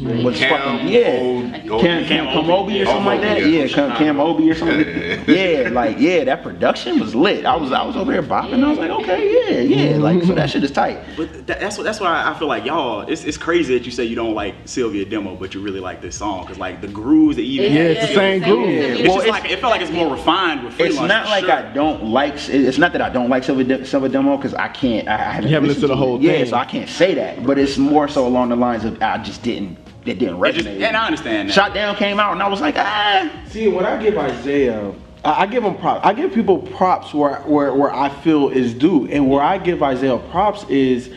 was 0.01 0.37
Cam, 0.37 0.49
fucking 0.59 0.87
yeah. 0.89 1.19
Old- 1.21 1.71
Old- 1.71 1.81
Cam, 1.81 2.05
Cam, 2.05 2.25
Cam 2.27 2.49
O'bi 2.49 2.81
or 2.81 2.85
something 2.85 3.05
like 3.05 3.21
that. 3.21 3.39
Yeah. 3.41 3.47
Yeah, 3.63 3.67
Cam, 3.67 3.97
Cam 3.97 4.19
O'bi 4.19 4.49
or 4.51 4.55
something. 4.55 5.23
Yeah, 5.27 5.69
like 5.71 5.99
yeah, 5.99 6.23
that 6.25 6.43
production 6.43 6.99
was 6.99 7.15
lit. 7.15 7.45
I 7.45 7.55
was 7.55 7.71
I 7.71 7.83
was 7.83 7.95
over 7.95 8.11
there 8.11 8.23
bopping. 8.23 8.63
I 8.63 8.69
was 8.69 8.77
like, 8.79 8.91
okay, 8.91 9.65
yeah, 9.67 9.91
yeah. 9.91 9.97
Like 9.97 10.23
so 10.23 10.33
that 10.35 10.49
shit 10.49 10.63
is 10.63 10.71
tight. 10.71 10.99
But 11.17 11.47
that's 11.47 11.77
what 11.77 11.83
that's 11.83 11.99
why 11.99 12.23
I 12.29 12.37
feel 12.37 12.47
like 12.47 12.65
y'all. 12.65 13.01
It's, 13.01 13.23
it's 13.23 13.37
crazy 13.37 13.77
that 13.77 13.85
you 13.85 13.91
say 13.91 14.03
you 14.05 14.15
don't 14.15 14.33
like 14.35 14.65
Cilvia 14.65 15.09
demo, 15.09 15.35
but 15.35 15.53
you 15.53 15.61
really 15.61 15.79
like 15.79 16.01
this 16.01 16.15
song 16.17 16.41
because 16.43 16.57
like 16.57 16.81
the 16.81 16.87
grooves 16.87 17.35
that 17.37 17.43
even. 17.43 17.73
Yeah, 17.73 17.81
it's 17.83 18.07
the 18.07 18.13
same 18.15 18.41
groove. 18.43 18.67
It's 18.69 19.07
Well, 19.07 19.17
just 19.17 19.27
it's- 19.27 19.41
like 19.43 19.51
it 19.51 19.59
felt 19.59 19.71
like 19.71 19.81
it's 19.81 19.91
more 19.91 20.11
refined 20.11 20.63
with 20.63 20.79
It's 20.79 20.95
not 20.99 21.25
like 21.27 21.45
sure. 21.45 21.53
I 21.53 21.73
don't 21.73 22.05
like. 22.05 22.33
It's 22.49 22.77
not 22.77 22.91
that 22.93 23.01
I 23.01 23.09
don't 23.09 23.29
like 23.29 23.43
Silver 23.43 23.63
De- 23.63 23.85
Silver 23.85 24.09
Demo 24.09 24.37
because 24.37 24.53
I 24.53 24.67
can't. 24.69 25.07
I, 25.07 25.13
I 25.15 25.17
haven't, 25.17 25.49
You 25.49 25.53
haven't 25.55 25.67
listened 25.69 25.81
to 25.83 25.87
the 25.87 25.95
whole 25.95 26.17
thing, 26.17 26.25
Yeah, 26.39 26.45
so 26.45 26.55
I 26.57 26.65
can't 26.65 26.89
say 26.89 27.13
that. 27.15 27.43
But 27.45 27.57
it's 27.57 27.77
more 27.77 28.07
so 28.07 28.25
along 28.27 28.49
the 28.49 28.55
lines 28.55 28.85
of 28.85 29.01
I 29.01 29.17
just 29.17 29.41
didn't. 29.43 29.77
It 30.07 30.19
didn't 30.19 30.35
It 30.35 30.39
resonate. 30.39 30.53
just, 30.55 30.67
and 30.67 30.97
I 30.97 31.05
understand 31.05 31.49
that. 31.49 31.53
Shot 31.53 31.73
Down 31.73 31.95
came 31.95 32.19
out 32.19 32.33
and 32.33 32.41
I 32.41 32.47
was 32.47 32.61
like, 32.61 32.75
ah. 32.77 33.29
See, 33.47 33.67
when 33.67 33.85
I 33.85 34.01
give 34.01 34.17
Isaiah, 34.17 34.93
I 35.25 35.43
I 35.43 35.45
give 35.47 35.63
him 35.63 35.75
props. 35.75 36.05
I 36.05 36.13
give 36.13 36.33
people 36.33 36.59
props 36.59 37.13
where, 37.13 37.37
where 37.41 37.73
where 37.73 37.93
I 37.93 38.09
feel 38.09 38.49
is 38.49 38.73
due, 38.73 39.07
and 39.07 39.29
where 39.29 39.41
I 39.41 39.57
give 39.57 39.81
Isaiah 39.83 40.17
props 40.17 40.63
is 40.69 41.11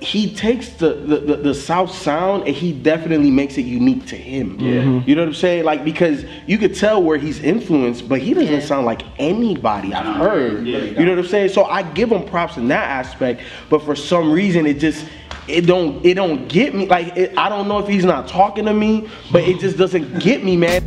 he 0.00 0.34
takes 0.34 0.70
the 0.70 0.94
the, 0.94 1.18
the, 1.18 1.36
the 1.36 1.54
South 1.54 1.90
sound 1.94 2.46
and 2.46 2.54
he 2.54 2.72
definitely 2.72 3.30
makes 3.30 3.56
it 3.56 3.62
unique 3.62 4.04
to 4.06 4.16
him. 4.16 4.58
Yeah, 4.60 5.02
you 5.06 5.14
know 5.14 5.22
what 5.22 5.28
I'm 5.28 5.34
saying? 5.34 5.64
Like 5.64 5.84
because 5.84 6.24
you 6.46 6.58
could 6.58 6.74
tell 6.74 7.02
where 7.02 7.16
he's 7.16 7.40
influenced, 7.40 8.08
but 8.08 8.20
he 8.20 8.34
doesn't 8.34 8.52
Yeah. 8.52 8.60
sound 8.60 8.86
like 8.86 9.02
anybody 9.18 9.94
I've 9.94 10.16
heard. 10.16 10.66
Yeah, 10.66 10.78
you 10.78 11.04
know 11.06 11.10
what 11.12 11.20
I'm 11.20 11.26
saying? 11.26 11.50
So 11.50 11.64
I 11.64 11.82
give 11.82 12.10
him 12.10 12.24
props 12.24 12.56
in 12.56 12.68
that 12.68 12.88
aspect, 12.88 13.42
but 13.70 13.82
for 13.82 13.94
some 13.94 14.32
reason 14.32 14.66
it 14.66 14.78
just. 14.78 15.06
It 15.46 15.66
don't 15.66 16.04
it 16.04 16.14
don't 16.14 16.48
get 16.48 16.74
me 16.74 16.86
like 16.86 17.16
it, 17.16 17.36
I 17.36 17.48
don't 17.48 17.68
know 17.68 17.78
if 17.78 17.86
he's 17.88 18.04
not 18.04 18.26
talking 18.28 18.64
to 18.64 18.72
me, 18.72 19.08
but 19.30 19.42
it 19.44 19.60
just 19.60 19.76
doesn't 19.76 20.20
get 20.20 20.42
me, 20.42 20.56
man. 20.56 20.82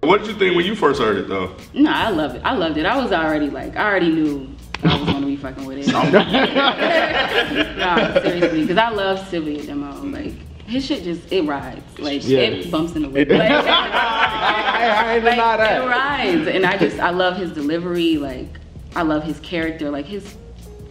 What 0.00 0.20
did 0.20 0.28
you 0.28 0.34
think 0.34 0.56
when 0.56 0.64
you 0.64 0.74
first 0.74 1.00
heard 1.00 1.18
it 1.18 1.28
though? 1.28 1.54
No, 1.74 1.90
I 1.92 2.08
love 2.10 2.34
it. 2.34 2.42
I 2.44 2.54
loved 2.54 2.78
it. 2.78 2.86
I 2.86 2.96
was 3.02 3.12
already 3.12 3.50
like, 3.50 3.76
I 3.76 3.84
already 3.90 4.10
knew 4.10 4.48
I 4.84 4.96
was 4.98 5.06
gonna 5.10 5.26
be 5.26 5.36
fucking 5.36 5.66
with 5.66 5.78
it. 5.78 5.88
no, 5.92 6.02
seriously, 8.22 8.62
because 8.62 8.78
I 8.78 8.88
love 8.90 9.18
Cilvia 9.28 9.66
Demo. 9.66 10.02
Like 10.04 10.32
his 10.66 10.84
shit 10.86 11.02
just 11.02 11.30
it 11.32 11.42
rides. 11.42 11.82
Like 11.98 12.26
Yeah. 12.26 12.38
it 12.40 12.70
bumps 12.70 12.94
in 12.96 13.02
the 13.02 13.08
whip. 13.10 13.28
It- 13.28 13.36
Like, 13.38 13.50
I, 13.50 13.60
I 15.08 15.14
ain't 15.16 15.24
like, 15.24 15.34
deny 15.34 15.56
that. 15.58 15.82
It 15.82 15.86
rides, 15.88 16.48
and 16.48 16.64
I 16.64 16.78
just 16.78 16.98
I 17.00 17.10
love 17.10 17.36
his 17.36 17.50
delivery. 17.52 18.16
Like 18.16 18.48
I 18.96 19.02
love 19.02 19.24
his 19.24 19.38
character. 19.40 19.90
Like 19.90 20.06
his 20.06 20.36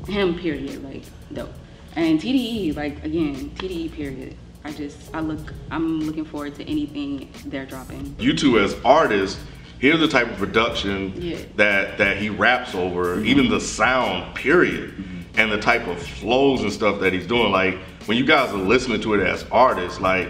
him 0.08 0.38
period. 0.38 0.84
Like 0.84 1.04
dope. 1.34 1.50
And 1.98 2.22
TDE 2.22 2.76
like 2.76 3.04
again 3.04 3.50
TDE 3.56 3.92
period. 3.92 4.36
I 4.64 4.72
just 4.72 4.98
I 5.16 5.20
look 5.20 5.52
I'm 5.72 6.02
looking 6.02 6.26
forward 6.26 6.54
to 6.56 6.64
anything 6.70 7.30
they're 7.46 7.66
dropping. 7.66 8.16
You 8.20 8.36
two 8.36 8.60
as 8.60 8.76
artists, 8.86 9.40
here's 9.80 10.00
the 10.00 10.08
type 10.08 10.30
of 10.30 10.38
production 10.38 11.12
Yeah. 11.20 11.40
that 11.56 11.98
that 11.98 12.18
he 12.18 12.30
raps 12.30 12.76
over, 12.76 13.20
even 13.22 13.50
the 13.50 13.60
sound, 13.60 14.36
period, 14.36 14.94
and 15.38 15.52
the 15.52 15.60
type 15.60 15.88
of 15.88 16.00
flows 16.00 16.62
and 16.62 16.72
stuff 16.72 17.00
that 17.00 17.14
he's 17.14 17.26
doing. 17.26 17.52
Like 17.52 17.80
when 18.06 18.16
you 18.16 18.26
guys 18.26 18.52
are 18.54 18.58
listening 18.58 19.02
to 19.02 19.16
it 19.16 19.26
as 19.26 19.44
artists, 19.52 20.00
like 20.00 20.30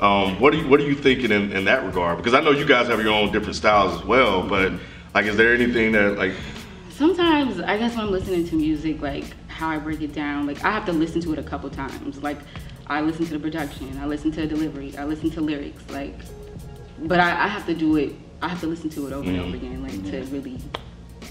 um, 0.00 0.38
what 0.38 0.54
are 0.54 0.58
you 0.58 0.68
what 0.68 0.78
are 0.80 0.86
you 0.86 0.94
thinking 0.94 1.32
in, 1.32 1.50
in 1.50 1.64
that 1.64 1.84
regard? 1.84 2.18
Because 2.18 2.34
I 2.34 2.40
know 2.40 2.52
you 2.52 2.64
guys 2.64 2.86
have 2.86 3.02
your 3.02 3.12
own 3.12 3.32
different 3.32 3.56
styles 3.56 4.00
as 4.00 4.06
well, 4.06 4.48
but 4.48 4.72
like, 5.16 5.26
is 5.26 5.36
there 5.36 5.52
anything 5.52 5.90
that 5.92 6.16
like 6.16 6.34
Sometimes 6.90 7.60
I 7.60 7.78
guess 7.78 7.96
when 7.96 8.06
I'm 8.06 8.12
listening 8.12 8.46
to 8.48 8.54
music, 8.56 9.00
like 9.00 9.24
how 9.58 9.68
I 9.68 9.78
break 9.78 10.00
it 10.00 10.12
down, 10.12 10.46
like 10.46 10.64
I 10.64 10.70
have 10.70 10.86
to 10.86 10.92
listen 10.92 11.20
to 11.22 11.32
it 11.32 11.38
a 11.38 11.42
couple 11.42 11.68
times. 11.68 12.22
Like 12.22 12.38
I 12.86 13.00
listen 13.00 13.26
to 13.26 13.32
the 13.32 13.40
production, 13.40 13.98
I 13.98 14.06
listen 14.06 14.30
to 14.32 14.40
the 14.42 14.46
delivery, 14.46 14.96
I 14.96 15.04
listen 15.04 15.30
to 15.32 15.40
lyrics, 15.40 15.82
like 15.90 16.14
but 17.00 17.20
I, 17.20 17.44
I 17.44 17.48
have 17.48 17.66
to 17.66 17.74
do 17.74 17.96
it 17.96 18.14
I 18.40 18.48
have 18.48 18.60
to 18.60 18.66
listen 18.66 18.88
to 18.90 19.06
it 19.08 19.12
over 19.12 19.28
and 19.28 19.40
over 19.40 19.50
mm. 19.50 19.54
again, 19.54 19.82
like 19.82 20.10
to 20.12 20.22
really 20.32 20.58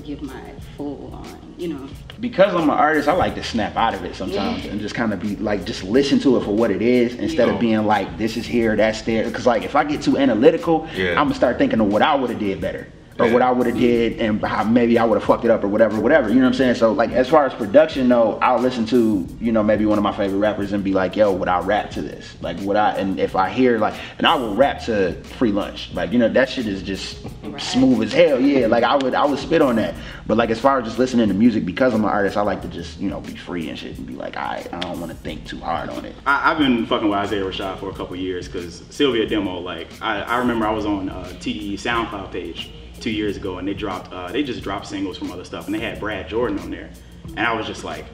give 0.03 0.21
my 0.21 0.51
full 0.75 1.13
on, 1.13 1.55
you 1.57 1.69
know. 1.69 1.89
because 2.19 2.53
I'm 2.53 2.63
an 2.63 2.69
artist, 2.69 3.07
I 3.07 3.13
like 3.13 3.33
to 3.35 3.43
snap 3.43 3.75
out 3.77 3.93
of 3.93 4.03
it 4.03 4.15
sometimes 4.15 4.65
and 4.65 4.79
just 4.79 4.93
kind 4.93 5.13
of 5.13 5.19
be 5.19 5.37
like, 5.37 5.65
just 5.65 5.83
listen 5.83 6.19
to 6.19 6.37
it 6.37 6.43
for 6.43 6.51
what 6.51 6.69
it 6.69 6.81
is 6.81 7.15
instead 7.15 7.47
Yeah. 7.47 7.53
of 7.53 7.59
being 7.59 7.85
like, 7.85 8.17
this 8.17 8.37
is 8.37 8.45
here, 8.45 8.75
that's 8.75 9.01
there. 9.03 9.23
Because 9.23 9.45
like, 9.45 9.63
if 9.63 9.75
I 9.75 9.85
get 9.85 10.01
too 10.01 10.17
analytical, 10.17 10.87
Yeah. 10.95 11.11
I'm 11.11 11.27
gonna 11.27 11.35
start 11.35 11.57
thinking 11.57 11.79
of 11.79 11.87
what 11.87 12.01
I 12.01 12.13
would 12.13 12.29
have 12.29 12.39
did 12.39 12.59
better. 12.59 12.87
Or 13.19 13.31
what 13.31 13.41
I 13.41 13.51
would 13.51 13.67
have 13.67 13.77
did, 13.77 14.19
and 14.19 14.43
how 14.43 14.63
maybe 14.63 14.99
I 14.99 15.05
would 15.05 15.15
have 15.15 15.23
fucked 15.23 15.43
it 15.43 15.51
up, 15.51 15.63
or 15.63 15.67
whatever, 15.67 15.99
whatever. 15.99 16.29
You 16.29 16.35
know 16.35 16.41
what 16.41 16.47
I'm 16.47 16.53
saying? 16.53 16.75
So, 16.75 16.91
like, 16.91 17.11
as 17.11 17.27
far 17.27 17.45
as 17.45 17.53
production, 17.53 18.07
though, 18.09 18.37
I'll 18.41 18.59
listen 18.59 18.85
to, 18.87 19.27
you 19.41 19.51
know, 19.51 19.63
maybe 19.63 19.85
one 19.85 19.97
of 19.97 20.03
my 20.03 20.15
favorite 20.15 20.37
rappers 20.37 20.71
and 20.71 20.83
be 20.83 20.93
like, 20.93 21.15
"Yo, 21.15 21.31
would 21.31 21.47
I 21.47 21.59
rap 21.61 21.89
to 21.91 22.01
this? 22.01 22.35
Like, 22.41 22.59
would 22.61 22.77
I?" 22.77 22.91
And 22.91 23.19
if 23.19 23.35
I 23.35 23.49
hear 23.49 23.79
like, 23.79 23.95
and 24.17 24.27
I 24.27 24.35
will 24.35 24.55
rap 24.55 24.83
to 24.85 25.13
Free 25.23 25.51
Lunch, 25.51 25.93
like, 25.93 26.11
you 26.11 26.19
know, 26.19 26.29
that 26.29 26.49
shit 26.49 26.67
is 26.67 26.83
just 26.83 27.25
smooth 27.57 28.03
as 28.03 28.13
hell. 28.13 28.39
Yeah, 28.39 28.67
like 28.67 28.83
I 28.83 28.95
would, 28.95 29.13
I 29.13 29.25
would 29.25 29.39
spit 29.39 29.61
on 29.61 29.77
that. 29.77 29.95
But 30.27 30.37
like, 30.37 30.49
as 30.49 30.59
far 30.59 30.79
as 30.79 30.85
just 30.85 30.99
listening 30.99 31.27
to 31.29 31.33
music, 31.33 31.65
because 31.65 31.93
I'm 31.93 32.03
an 32.03 32.09
artist, 32.09 32.35
I 32.37 32.41
like 32.41 32.61
to 32.61 32.67
just, 32.67 32.99
you 32.99 33.09
know, 33.09 33.21
be 33.21 33.35
free 33.35 33.69
and 33.69 33.79
shit, 33.79 33.97
and 33.97 34.05
be 34.05 34.13
like, 34.13 34.35
I, 34.35 34.67
I 34.73 34.79
don't 34.79 34.99
want 34.99 35.11
to 35.11 35.17
think 35.17 35.45
too 35.45 35.59
hard 35.59 35.89
on 35.89 36.05
it. 36.05 36.15
I, 36.25 36.51
I've 36.51 36.57
been 36.57 36.85
fucking 36.85 37.07
with 37.07 37.17
Isaiah 37.17 37.43
Rashad 37.43 37.79
for 37.79 37.89
a 37.89 37.93
couple 37.93 38.15
years 38.17 38.47
because 38.47 38.81
Cilvia 38.81 39.27
Demo, 39.27 39.59
like, 39.59 39.87
I, 40.01 40.21
I 40.21 40.37
remember 40.37 40.67
I 40.67 40.71
was 40.71 40.85
on 40.85 41.09
uh, 41.09 41.23
TDE 41.39 41.75
SoundCloud 41.75 42.31
page 42.31 42.71
two 42.99 43.11
years 43.11 43.37
ago 43.37 43.57
and 43.57 43.67
they 43.67 43.73
dropped, 43.73 44.11
uh, 44.11 44.31
they 44.31 44.43
just 44.43 44.61
dropped 44.61 44.87
singles 44.87 45.17
from 45.17 45.31
other 45.31 45.43
stuff 45.45 45.65
and 45.65 45.75
they 45.75 45.79
had 45.79 45.99
Brad 45.99 46.27
Jordan 46.27 46.59
on 46.59 46.71
there. 46.71 46.89
And 47.29 47.39
I 47.39 47.53
was 47.53 47.65
just 47.65 47.83
like, 47.83 48.05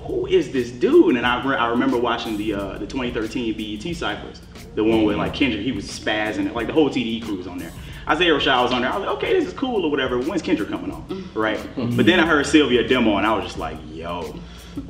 who 0.00 0.26
is 0.26 0.52
this 0.52 0.70
dude? 0.70 1.16
And 1.16 1.26
I, 1.26 1.44
re- 1.44 1.56
I 1.56 1.68
remember 1.68 1.98
watching 1.98 2.36
the 2.36 2.54
uh, 2.54 2.78
the 2.78 2.86
2013 2.86 3.56
BET 3.56 3.96
Cyphers, 3.96 4.40
the 4.74 4.84
one 4.84 5.04
with 5.04 5.16
like 5.16 5.34
Kendrick, 5.34 5.62
he 5.62 5.72
was 5.72 5.86
spazzing, 5.86 6.46
it, 6.46 6.54
like 6.54 6.66
the 6.66 6.72
whole 6.72 6.88
TDE 6.88 7.22
crew 7.24 7.36
was 7.36 7.46
on 7.46 7.58
there. 7.58 7.72
Isaiah 8.08 8.32
Rashad 8.32 8.62
was 8.62 8.72
on 8.72 8.80
there. 8.80 8.90
I 8.90 8.96
was 8.96 9.06
like, 9.06 9.16
okay, 9.16 9.38
this 9.38 9.46
is 9.46 9.52
cool 9.52 9.84
or 9.84 9.90
whatever. 9.90 10.18
When's 10.18 10.40
Kendrick 10.40 10.70
coming 10.70 10.90
on? 10.90 11.30
Right? 11.34 11.60
But 11.76 12.06
then 12.06 12.18
I 12.18 12.26
heard 12.26 12.46
Cilvia 12.46 12.88
Demo 12.88 13.18
and 13.18 13.26
I 13.26 13.34
was 13.34 13.44
just 13.44 13.58
like, 13.58 13.76
yo, 13.92 14.34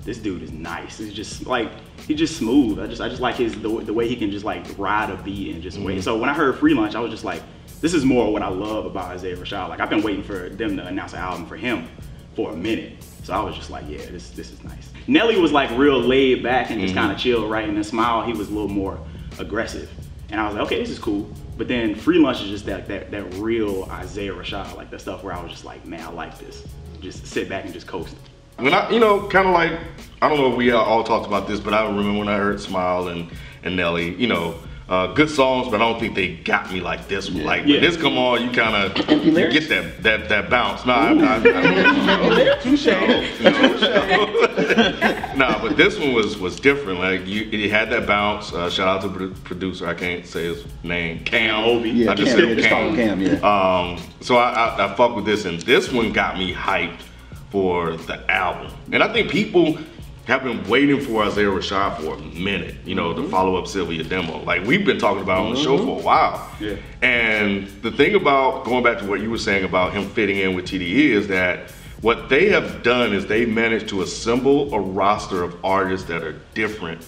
this 0.05 0.19
dude 0.19 0.43
is 0.43 0.53
nice. 0.53 0.99
He's 0.99 1.13
just 1.13 1.47
like 1.47 1.71
he's 2.07 2.19
just 2.19 2.37
smooth. 2.37 2.79
I 2.79 2.87
just 2.87 3.01
I 3.01 3.09
just 3.09 3.21
like 3.21 3.37
his 3.37 3.55
the, 3.61 3.69
the 3.81 3.93
way 3.93 4.09
he 4.09 4.15
can 4.15 4.31
just 4.31 4.45
like 4.45 4.65
ride 4.79 5.11
a 5.11 5.17
beat 5.17 5.55
and 5.55 5.63
just 5.63 5.79
wait. 5.79 6.03
So 6.05 6.17
when 6.17 6.29
I 6.29 6.35
heard 6.35 6.59
Free 6.59 6.75
Lunch, 6.75 6.95
I 6.95 7.01
was 7.01 7.11
just 7.11 7.25
like, 7.25 7.43
this 7.81 7.95
is 7.95 8.05
more 8.05 8.33
what 8.33 8.43
I 8.43 8.49
love 8.49 8.87
about 8.87 9.07
Isaiah 9.07 9.37
Rashad. 9.37 9.69
Like 9.69 9.81
I've 9.81 9.91
been 9.91 10.03
waiting 10.03 10.23
for 10.23 10.49
them 10.49 10.77
to 10.77 10.87
announce 10.87 11.13
an 11.13 11.21
album 11.21 11.47
for 11.47 11.57
him 11.57 11.89
for 12.35 12.53
a 12.53 12.57
minute. 12.57 13.03
So 13.23 13.35
I 13.35 13.41
was 13.41 13.55
just 13.55 13.71
like, 13.71 13.85
yeah, 13.89 13.99
this 14.11 14.31
this 14.31 14.51
is 14.51 14.63
nice. 14.65 14.91
Nelly 15.07 15.39
was 15.39 15.53
like 15.53 15.71
real 15.79 16.01
laid 16.01 16.43
back 16.43 16.71
and 16.71 16.81
just 16.81 16.95
mm-hmm. 16.95 17.03
kind 17.03 17.13
of 17.13 17.19
chill, 17.19 17.49
right? 17.49 17.67
And 17.67 17.77
then 17.77 17.85
Smile, 17.85 18.25
he 18.25 18.33
was 18.33 18.49
a 18.49 18.53
little 18.53 18.69
more 18.69 18.99
aggressive. 19.39 19.91
And 20.31 20.41
I 20.41 20.47
was 20.47 20.55
like, 20.55 20.65
okay, 20.67 20.79
this 20.81 20.91
is 20.91 20.99
cool. 20.99 21.31
But 21.57 21.69
then 21.69 21.95
Free 21.95 22.19
Lunch 22.19 22.43
is 22.43 22.49
just 22.49 22.67
that 22.67 22.87
that 22.89 23.11
that 23.11 23.35
real 23.35 23.85
Isaiah 23.85 24.33
Rashad, 24.33 24.77
like 24.77 24.91
the 24.91 24.99
stuff 24.99 25.23
where 25.25 25.35
I 25.35 25.43
was 25.43 25.51
just 25.51 25.65
like, 25.65 25.85
man, 25.87 26.01
I 26.01 26.11
like 26.11 26.39
this. 26.39 26.67
Just 27.01 27.27
sit 27.27 27.49
back 27.49 27.65
and 27.65 27.73
just 27.73 27.87
coast. 27.87 28.15
When 28.57 28.75
I, 28.75 28.91
you 28.91 28.99
know, 28.99 29.29
kind 29.29 29.47
of 29.47 29.55
like, 29.55 29.73
I 30.21 30.29
don't 30.29 30.39
know 30.39 30.51
if 30.51 30.57
we 30.57 30.73
all 30.73 31.05
talked 31.05 31.27
about 31.27 31.47
this, 31.47 31.61
but 31.61 31.73
I 31.75 31.87
remember 31.87 32.19
when 32.19 32.29
I 32.29 32.37
heard 32.39 32.61
Smile 32.61 33.07
and, 33.07 33.31
and 33.63 33.77
Nelly, 33.77 34.17
you 34.17 34.27
know, 34.27 34.57
uh, 34.89 35.07
good 35.13 35.29
songs, 35.29 35.69
but 35.69 35.83
I 35.83 35.91
don't 35.91 36.01
think 36.01 36.15
they 36.15 36.35
got 36.35 36.73
me 36.73 36.81
like 36.81 37.09
this 37.09 37.31
one. 37.31 37.45
Like, 37.45 37.67
Yeah. 37.67 37.75
when 37.75 37.83
this 37.83 37.97
come 37.97 38.17
on, 38.17 38.43
you 38.43 38.51
kind 38.51 38.75
of, 38.75 38.97
you 39.25 39.33
get 39.51 39.69
that, 39.69 40.03
that, 40.03 40.29
that 40.31 40.49
bounce. 40.49 40.87
Nah, 40.87 40.95
I, 40.95 41.13
I, 41.13 42.55
I, 42.55 42.59
Touche. 42.63 42.87
nah, 45.37 45.61
but 45.61 45.77
this 45.77 45.99
one 45.99 46.13
was 46.15 46.39
was 46.39 46.59
different. 46.59 47.01
Like 47.01 47.27
you, 47.27 47.49
it 47.53 47.71
had 47.71 47.91
that 47.91 48.07
bounce. 48.07 48.53
Uh, 48.53 48.71
shout 48.71 48.89
out 48.89 49.03
to 49.03 49.09
the 49.09 49.35
producer. 49.41 49.87
I 49.87 49.95
can't 49.95 50.27
say 50.27 50.45
his 50.45 50.65
name. 50.83 51.25
Cam. 51.25 51.65
Obi. 51.65 51.91
Yeah, 51.91 52.13
I 52.13 52.15
just 52.15 52.31
Cam, 52.35 52.39
said 52.41 52.49
yeah, 52.49 52.55
just 52.55 52.69
Cam, 52.69 53.21
yeah. 53.21 53.33
Um, 53.41 53.99
so 54.21 54.37
I, 54.37 54.51
I, 54.53 54.87
I 54.87 54.95
fuck 54.95 55.15
with 55.15 55.27
this, 55.27 55.45
and 55.45 55.61
this 55.63 55.93
one 55.93 56.13
got 56.13 56.39
me 56.39 56.53
hyped 56.55 57.03
for 57.51 57.97
the 57.97 58.31
album. 58.31 58.73
And 58.93 59.03
I 59.03 59.13
think 59.13 59.31
people 59.31 59.79
have 60.29 60.45
been 60.45 60.63
waiting 60.69 61.01
for 61.01 61.25
Isaiah 61.25 61.47
Rashad 61.47 62.03
for 62.03 62.15
a 62.15 62.19
minute, 62.39 62.75
you 62.85 62.95
know, 62.95 63.15
to 63.15 63.23
mm-hmm. 63.23 63.31
follow 63.31 63.57
up 63.57 63.65
Cilvia 63.65 64.07
Demo. 64.07 64.43
Like 64.45 64.63
we've 64.67 64.85
been 64.85 64.99
talking 64.99 65.23
about 65.23 65.47
on 65.47 65.55
the 65.55 65.61
show 65.61 65.79
mm-hmm. 65.79 65.87
for 65.87 66.01
a 66.01 66.03
while. 66.03 66.51
Yeah. 66.61 66.77
And 67.01 67.67
the 67.81 67.91
thing 67.91 68.15
about 68.15 68.67
going 68.67 68.85
back 68.85 68.99
to 68.99 69.07
what 69.07 69.21
you 69.21 69.31
were 69.31 69.39
saying 69.39 69.65
about 69.65 69.95
him 69.95 70.07
fitting 70.11 70.37
in 70.37 70.55
with 70.55 70.67
TDE 70.67 71.13
is 71.13 71.29
that 71.29 71.71
what 72.03 72.29
they 72.29 72.51
have 72.51 72.83
done 72.83 73.15
is 73.15 73.27
they 73.27 73.47
managed 73.47 73.89
to 73.89 74.03
assemble 74.03 74.73
a 74.75 74.79
roster 74.79 75.43
of 75.43 75.57
artists 75.65 76.07
that 76.09 76.23
are 76.23 76.39
different 76.53 77.07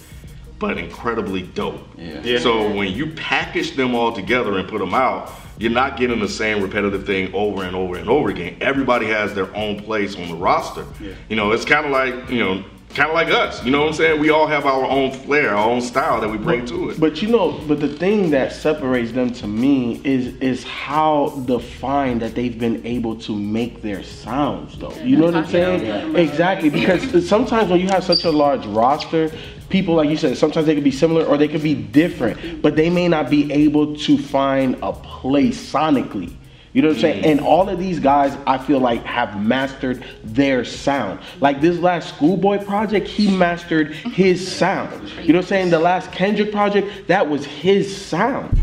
but 0.58 0.78
incredibly 0.78 1.42
dope. 1.42 1.86
Yeah. 1.98 2.22
Yeah. 2.22 2.38
So 2.38 2.74
when 2.74 2.92
you 2.92 3.12
package 3.12 3.76
them 3.76 3.94
all 3.94 4.12
together 4.12 4.58
and 4.58 4.66
put 4.66 4.78
them 4.78 4.94
out, 4.94 5.30
you're 5.58 5.70
not 5.70 5.98
getting 5.98 6.20
the 6.20 6.28
same 6.28 6.62
repetitive 6.62 7.04
thing 7.04 7.34
over 7.34 7.64
and 7.64 7.76
over 7.76 7.96
and 7.96 8.08
over 8.08 8.30
again. 8.30 8.56
Everybody 8.62 9.06
has 9.06 9.34
their 9.34 9.54
own 9.54 9.82
place 9.82 10.16
on 10.16 10.28
the 10.28 10.34
roster. 10.34 10.86
Yeah. 10.98 11.12
You 11.28 11.36
know, 11.36 11.52
it's 11.52 11.66
kind 11.66 11.84
of 11.84 11.92
like, 11.92 12.30
you 12.30 12.38
know, 12.38 12.64
kind 12.94 13.08
of 13.08 13.14
like 13.14 13.28
us. 13.28 13.64
You 13.64 13.70
know 13.70 13.80
what 13.80 13.88
I'm 13.88 13.94
saying? 13.94 14.20
We 14.20 14.30
all 14.30 14.46
have 14.46 14.66
our 14.66 14.84
own 14.84 15.12
flair, 15.12 15.54
our 15.54 15.68
own 15.68 15.80
style 15.80 16.20
that 16.20 16.28
we 16.28 16.38
bring 16.38 16.66
to 16.66 16.90
it. 16.90 17.00
But 17.00 17.22
you 17.22 17.28
know, 17.28 17.52
but 17.68 17.80
the 17.80 17.88
thing 17.88 18.30
that 18.30 18.52
separates 18.52 19.12
them 19.12 19.32
to 19.34 19.46
me 19.46 20.00
is 20.04 20.34
is 20.36 20.64
how 20.64 21.30
defined 21.46 22.22
that 22.22 22.34
they've 22.34 22.58
been 22.58 22.84
able 22.86 23.16
to 23.20 23.34
make 23.36 23.82
their 23.82 24.02
sounds 24.02 24.78
though. 24.78 24.94
You 24.96 25.16
know 25.16 25.26
what 25.26 25.34
I'm 25.36 25.42
That's 25.42 25.52
what 25.52 25.62
I 25.62 25.72
was 25.72 25.82
saying? 25.82 26.02
talking. 26.02 26.16
Exactly. 26.16 26.70
Because 26.70 27.28
sometimes 27.28 27.70
when 27.70 27.80
you 27.80 27.88
have 27.88 28.04
such 28.04 28.24
a 28.24 28.30
large 28.30 28.66
roster, 28.66 29.30
people 29.68 29.94
like 29.94 30.10
you 30.10 30.16
said, 30.16 30.36
sometimes 30.36 30.66
they 30.66 30.74
could 30.74 30.84
be 30.84 30.90
similar 30.90 31.24
or 31.24 31.38
they 31.38 31.48
could 31.48 31.62
be 31.62 31.74
different, 31.74 32.60
but 32.60 32.76
they 32.76 32.90
may 32.90 33.08
not 33.08 33.30
be 33.30 33.50
able 33.52 33.96
to 33.96 34.18
find 34.18 34.76
a 34.82 34.92
place 34.92 35.72
sonically. 35.72 36.32
You 36.72 36.82
know 36.82 36.88
what 36.88 36.98
I'm 36.98 37.00
saying? 37.00 37.24
And 37.24 37.40
all 37.40 37.68
of 37.68 37.80
these 37.80 37.98
guys, 37.98 38.36
I 38.46 38.56
feel 38.56 38.78
like, 38.78 39.02
have 39.04 39.40
mastered 39.40 40.04
their 40.22 40.64
sound. 40.64 41.18
Like 41.40 41.60
this 41.60 41.78
last 41.80 42.14
Schoolboy 42.14 42.64
project, 42.64 43.08
he 43.08 43.36
mastered 43.36 43.92
his 43.92 44.56
sound. 44.56 45.10
You 45.20 45.32
know 45.32 45.40
what 45.40 45.46
I'm 45.46 45.48
saying? 45.48 45.70
The 45.70 45.80
last 45.80 46.12
Kendrick 46.12 46.52
project, 46.52 47.08
that 47.08 47.28
was 47.28 47.44
his 47.44 47.94
sound. 47.94 48.56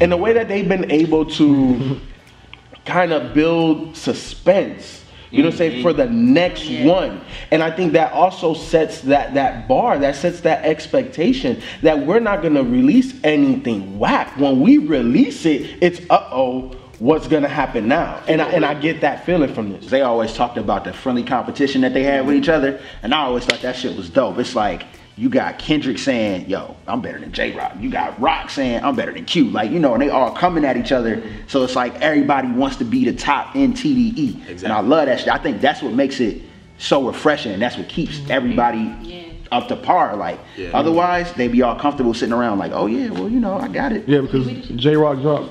And 0.00 0.10
the 0.10 0.16
way 0.16 0.32
that 0.32 0.48
they've 0.48 0.68
been 0.68 0.90
able 0.90 1.26
to 1.32 2.00
kind 2.86 3.12
of 3.12 3.34
build 3.34 3.94
suspense, 3.94 5.04
you 5.30 5.42
know 5.42 5.48
what 5.48 5.54
I'm 5.54 5.58
saying, 5.58 5.72
mm-hmm. 5.72 5.82
for 5.82 5.92
the 5.92 6.06
next 6.06 6.68
one. 6.82 7.20
And 7.50 7.62
I 7.62 7.70
think 7.70 7.92
that 7.92 8.12
also 8.12 8.54
sets 8.54 9.00
that 9.02 9.34
that 9.34 9.68
bar, 9.68 9.98
that 9.98 10.16
sets 10.16 10.40
that 10.40 10.64
expectation 10.64 11.62
that 11.82 12.06
we're 12.06 12.20
not 12.20 12.42
gonna 12.42 12.62
release 12.62 13.14
anything 13.24 13.98
whack. 13.98 14.38
When 14.38 14.60
we 14.60 14.78
release 14.78 15.46
it, 15.46 15.78
it's 15.80 16.00
uh-oh, 16.10 16.74
what's 17.02 17.26
gonna 17.26 17.48
happen 17.48 17.88
now? 17.88 18.22
And 18.28 18.40
I 18.40 18.48
and 18.50 18.64
I 18.64 18.74
get 18.74 19.00
that 19.00 19.26
feeling 19.26 19.52
from 19.52 19.72
this. 19.72 19.86
They 19.90 20.02
always 20.02 20.32
talked 20.32 20.56
about 20.56 20.84
the 20.84 20.92
friendly 20.92 21.24
competition 21.24 21.80
that 21.80 21.92
they 21.94 22.04
had 22.04 22.24
with 22.26 22.36
each 22.36 22.48
other, 22.48 22.80
and 23.02 23.12
I 23.12 23.22
always 23.22 23.44
thought 23.44 23.60
that 23.62 23.74
shit 23.76 23.96
was 23.96 24.08
dope. 24.08 24.38
It's 24.38 24.54
like 24.54 24.84
you 25.16 25.28
got 25.28 25.58
Kendrick 25.58 25.98
saying, 25.98 26.48
"Yo, 26.48 26.76
I'm 26.86 27.00
better 27.02 27.18
than 27.18 27.32
J 27.32 27.52
Rock." 27.56 27.72
You 27.80 27.90
got 27.90 28.18
Rock 28.20 28.50
saying, 28.50 28.84
"I'm 28.84 28.94
better 28.94 29.12
than 29.12 29.24
Q." 29.24 29.50
Like 29.50 29.72
you 29.72 29.80
know, 29.80 29.94
and 29.94 30.00
they 30.02 30.10
all 30.10 30.30
coming 30.30 30.64
at 30.64 30.76
each 30.76 30.92
other. 30.92 31.22
So 31.48 31.64
it's 31.64 31.74
like 31.74 32.00
everybody 32.00 32.48
wants 32.48 32.76
to 32.76 32.84
be 32.84 33.04
the 33.04 33.12
top 33.14 33.56
in 33.56 33.72
TDE, 33.72 34.62
and 34.62 34.72
I 34.72 34.80
love 34.80 35.06
that 35.06 35.18
shit. 35.18 35.28
I 35.28 35.38
think 35.38 35.60
that's 35.60 35.82
what 35.82 35.92
makes 35.94 36.20
it 36.20 36.42
so 36.78 37.04
refreshing. 37.06 37.52
and 37.52 37.60
That's 37.60 37.76
what 37.76 37.88
keeps 37.88 38.18
mm-hmm. 38.18 38.30
everybody 38.32 38.94
Yeah. 39.02 39.22
up 39.50 39.68
to 39.68 39.76
par. 39.76 40.16
Like 40.16 40.38
Yeah. 40.56 40.70
otherwise, 40.72 41.32
they'd 41.32 41.52
be 41.52 41.62
all 41.62 41.74
comfortable 41.74 42.14
sitting 42.14 42.32
around 42.32 42.58
like, 42.58 42.70
"Oh 42.72 42.86
yeah, 42.86 43.10
well 43.10 43.28
you 43.28 43.40
know, 43.40 43.58
I 43.58 43.66
got 43.66 43.92
it." 43.92 44.04
Yeah, 44.08 44.20
because 44.20 44.46
J 44.76 44.94
Rock 44.96 45.20
dropped 45.20 45.50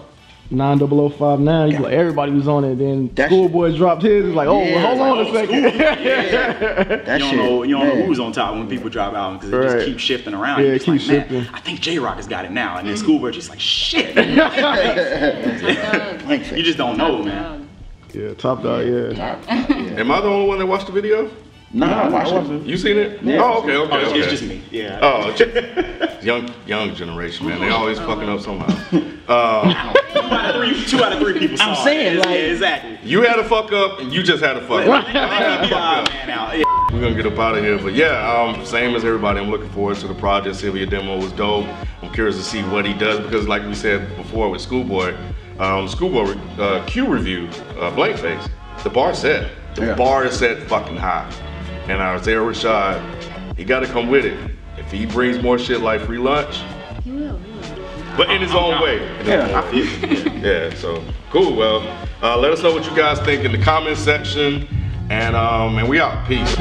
90059. 0.52 1.72
You 1.72 1.80
like 1.80 1.94
everybody 1.94 2.32
was 2.32 2.48
on 2.48 2.64
it. 2.66 2.76
Then 2.76 3.10
That 3.16 3.30
Schoolboy 3.30 3.76
dropped 3.76 4.04
his. 4.04 4.26
It's 4.26 4.36
like, 4.36 4.48
oh, 4.48 4.62
Yeah, 4.62 4.82
hold 4.82 5.20
it's 5.20 5.30
on 5.30 5.36
like, 5.36 5.50
a 5.50 5.56
oh, 5.56 5.70
second. 5.70 7.02
That 7.06 7.20
you 7.20 7.20
don't 7.20 7.30
shit, 7.30 7.38
know, 7.40 7.64
you 7.64 7.78
don't 7.78 7.88
know 7.88 8.06
who's 8.06 8.20
on 8.20 8.32
top 8.32 8.54
when 8.56 8.68
people 8.68 8.90
drop 8.90 9.14
out 9.14 9.40
because 9.40 9.52
it 9.52 9.56
Right. 9.56 9.72
just 9.72 9.86
keeps 9.88 10.04
shifting 10.04 10.34
around. 10.34 10.60
Yeah, 10.60 10.66
You're 10.68 10.76
it 10.76 10.80
just 10.80 10.88
like, 10.90 11.00
keeps 11.00 11.12
man, 11.12 11.22
shifting. 11.30 11.56
I 11.56 11.60
think 11.62 11.80
J 11.80 12.00
Rock 12.00 12.18
has 12.18 12.28
got 12.28 12.46
it 12.46 12.52
now, 12.52 12.78
and 12.78 12.88
then 12.88 12.96
mm. 12.96 13.00
Schoolboy 13.00 13.32
just 13.32 13.50
like 13.50 13.60
shit. 13.60 14.16
You 16.52 16.64
just 16.64 16.78
don't 16.78 16.98
know, 16.98 17.24
man. 17.24 17.70
yeah, 18.14 18.34
top 18.34 18.64
dog. 18.64 18.86
Yeah. 18.86 19.38
Am 19.98 20.12
I 20.12 20.22
the 20.22 20.28
only 20.28 20.48
one 20.48 20.60
that 20.60 20.66
watched 20.66 20.88
the 20.88 20.92
video? 20.94 21.30
Nah, 21.74 22.02
I 22.04 22.10
watched 22.10 22.50
it. 22.52 22.64
You 22.64 22.76
seen 22.78 22.98
it? 22.98 23.22
Yeah. 23.24 23.42
Oh, 23.42 23.60
okay, 23.64 23.76
okay, 23.78 23.94
Oh, 23.94 24.00
it's, 24.00 24.10
okay. 24.10 24.20
it's 24.20 24.30
just 24.32 24.44
me. 24.44 24.62
Yeah. 24.72 25.00
Oh, 25.02 26.18
young 26.22 26.54
young 26.68 26.94
generation, 26.96 27.48
man. 27.48 27.62
They 27.62 27.70
always 27.70 27.98
fucking 28.00 28.28
up 28.28 28.42
somehow. 28.42 28.68
Uh, 29.28 29.94
two, 30.12 30.20
out 30.20 30.50
of 30.50 30.56
three, 30.56 30.86
two 30.86 31.02
out 31.04 31.14
of 31.14 31.20
three 31.20 31.40
people 31.40 31.56
saw 31.58 31.70
I'm 31.74 31.84
saying, 31.86 32.16
it. 32.18 32.20
like- 32.20 32.28
yeah, 32.30 32.34
exactly. 32.36 33.00
you 33.04 33.22
had 33.22 33.40
a 33.40 33.46
fuck 33.46 33.72
up, 33.72 34.00
and 34.02 34.12
you 34.12 34.22
just 34.22 34.44
had 34.44 34.58
a 34.58 34.62
fuck 34.68 34.86
up. 34.86 35.06
I 35.08 35.62
fuck 35.70 35.72
up. 35.72 36.14
man, 36.14 36.30
out. 36.30 36.58
Yeah. 36.58 36.64
We're 36.92 37.00
gonna 37.00 37.16
get 37.16 37.26
up 37.32 37.40
out 37.40 37.58
of 37.58 37.64
here, 37.64 37.78
but 37.78 37.94
yeah, 37.94 38.30
um, 38.34 38.66
same 38.66 38.94
as 38.96 39.06
everybody. 39.06 39.40
I'm 39.40 39.50
looking 39.50 39.70
forward 39.70 39.96
to 39.98 40.08
the 40.10 40.14
project. 40.16 40.58
Cilvia 40.58 40.90
demo 40.90 41.18
was 41.18 41.32
dope. 41.32 41.66
I'm 42.02 42.12
curious 42.14 42.36
to 42.36 42.44
see 42.44 42.62
what 42.64 42.86
he 42.86 42.94
does 42.94 43.22
because, 43.22 43.48
like 43.48 43.64
we 43.66 43.76
said 43.76 44.14
before 44.18 44.50
with 44.50 44.60
Schoolboy, 44.60 45.16
um, 45.60 45.88
Schoolboy 45.88 46.36
uh, 46.60 46.86
Q 46.86 47.08
review, 47.08 47.48
uh, 47.80 47.92
blank 47.96 48.18
face. 48.18 48.46
The 48.84 48.90
bar 48.90 49.14
set. 49.14 49.52
The 49.76 49.86
Yeah. 49.86 49.96
bar 49.96 50.26
is 50.26 50.38
set 50.38 50.64
fucking 50.68 50.98
high, 50.98 51.32
and 51.92 52.02
Isaiah 52.02 52.38
Rashad, 52.38 53.58
he 53.58 53.64
got 53.66 53.82
to 53.82 53.88
come 53.88 54.10
with 54.10 54.26
it. 54.26 54.38
If 54.78 54.92
he 54.92 55.06
brings 55.06 55.42
more 55.44 55.60
shit 55.60 55.82
like 55.82 56.02
free 56.02 56.18
lunch, 56.18 56.62
He 57.04 57.12
will. 57.12 57.38
He 57.38 57.52
will. 57.52 57.78
but 58.18 58.28
but 58.28 58.30
in 58.32 58.42
his 58.42 58.54
own 58.56 58.82
way. 58.82 59.04
In 59.20 59.26
his 59.26 59.28
Yeah, 59.28 59.48
own 59.48 59.56
I 59.56 59.72
way. 59.72 59.86
feel 59.86 60.34
Yeah, 60.38 60.74
so 60.76 61.04
cool. 61.30 61.56
Well, 61.56 61.82
uh, 62.24 62.38
let 62.38 62.52
us 62.52 62.62
know 62.64 62.74
what 62.74 62.86
you 62.90 62.96
guys 62.96 63.20
think 63.20 63.44
in 63.46 63.52
the 63.52 63.58
comment 63.62 63.98
section, 63.98 64.68
and 65.10 65.36
um, 65.36 65.78
and 65.78 65.88
we 65.90 66.00
out. 66.00 66.26
Peace. 66.28 66.56